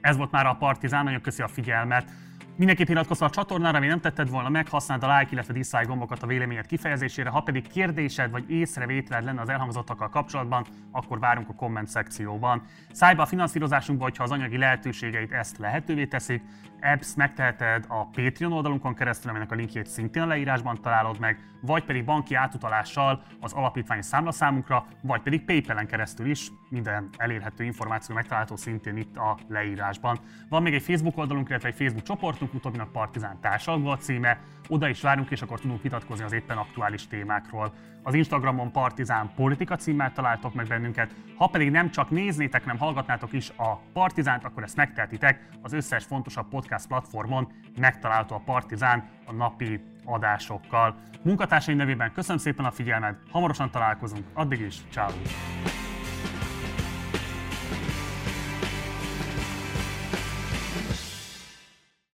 Ez 0.00 0.16
volt 0.16 0.30
már 0.30 0.46
a 0.46 0.54
Partizán, 0.54 1.04
nagyon 1.04 1.20
köszi 1.20 1.42
a 1.42 1.48
figyelmet. 1.48 2.10
Mindenképp 2.58 2.88
iratkozz 2.88 3.22
a 3.22 3.30
csatornára, 3.30 3.76
ami 3.76 3.86
nem 3.86 4.00
tetted 4.00 4.30
volna 4.30 4.48
meg, 4.48 4.68
használd 4.68 5.02
a 5.02 5.18
like, 5.18 5.32
illetve 5.32 5.52
dislike 5.52 5.84
gombokat 5.84 6.22
a 6.22 6.26
véleményed 6.26 6.66
kifejezésére. 6.66 7.30
Ha 7.30 7.40
pedig 7.40 7.68
kérdésed 7.68 8.30
vagy 8.30 8.50
észrevételed 8.50 9.24
lenne 9.24 9.40
az 9.40 9.48
elhangzottakkal 9.48 10.08
kapcsolatban, 10.08 10.64
akkor 10.90 11.18
várunk 11.18 11.48
a 11.48 11.54
komment 11.54 11.88
szekcióban. 11.88 12.62
Szállj 12.92 13.14
be 13.14 13.22
a 13.22 13.26
finanszírozásunkba, 13.26 14.04
hogyha 14.04 14.22
az 14.24 14.30
anyagi 14.30 14.58
lehetőségeit 14.58 15.32
ezt 15.32 15.58
lehetővé 15.58 16.06
teszik. 16.06 16.42
Apps 16.80 17.14
megteheted 17.14 17.84
a 17.88 18.04
Patreon 18.04 18.52
oldalunkon 18.52 18.94
keresztül, 18.94 19.30
aminek 19.30 19.50
a 19.50 19.54
linkjét 19.54 19.86
szintén 19.86 20.22
a 20.22 20.26
leírásban 20.26 20.78
találod 20.82 21.18
meg, 21.18 21.38
vagy 21.60 21.84
pedig 21.84 22.04
banki 22.04 22.34
átutalással 22.34 23.22
az 23.40 23.52
alapítvány 23.52 24.02
számlaszámunkra, 24.02 24.86
vagy 25.02 25.20
pedig 25.20 25.44
PayPal-en 25.44 25.86
keresztül 25.86 26.30
is. 26.30 26.50
Minden 26.68 27.08
elérhető 27.16 27.64
információ 27.64 28.14
megtalálható 28.14 28.56
szintén 28.56 28.96
itt 28.96 29.16
a 29.16 29.36
leírásban. 29.48 30.18
Van 30.48 30.62
még 30.62 30.74
egy 30.74 30.82
Facebook 30.82 31.16
oldalunk, 31.16 31.48
illetve 31.48 31.68
egy 31.68 31.74
Facebook 31.74 32.02
csoportunk, 32.02 32.47
utóbbinak 32.54 32.92
Partizán 32.92 33.40
társalgó 33.40 33.88
a 33.88 33.96
címe. 33.96 34.40
Oda 34.68 34.88
is 34.88 35.00
várunk, 35.00 35.30
és 35.30 35.42
akkor 35.42 35.60
tudunk 35.60 35.82
vitatkozni 35.82 36.24
az 36.24 36.32
éppen 36.32 36.56
aktuális 36.56 37.06
témákról. 37.06 37.72
Az 38.02 38.14
Instagramon 38.14 38.72
Partizán 38.72 39.30
Politika 39.36 39.76
címmel 39.76 40.12
találtok 40.12 40.54
meg 40.54 40.66
bennünket. 40.66 41.14
Ha 41.36 41.46
pedig 41.46 41.70
nem 41.70 41.90
csak 41.90 42.10
néznétek, 42.10 42.64
nem 42.64 42.78
hallgatnátok 42.78 43.32
is 43.32 43.50
a 43.56 43.80
Partizánt, 43.92 44.44
akkor 44.44 44.62
ezt 44.62 44.76
megtehetitek 44.76 45.48
az 45.62 45.72
összes 45.72 46.04
fontosabb 46.04 46.48
podcast 46.48 46.86
platformon 46.86 47.52
megtalálható 47.80 48.34
a 48.34 48.42
Partizán 48.44 49.08
a 49.26 49.32
napi 49.32 49.80
adásokkal. 50.04 50.94
Munkatársaim 51.22 51.76
nevében 51.76 52.12
köszönöm 52.12 52.38
szépen 52.38 52.64
a 52.64 52.70
figyelmet, 52.70 53.18
hamarosan 53.30 53.70
találkozunk, 53.70 54.26
addig 54.32 54.60
is, 54.60 54.76
ciao. 54.90 55.10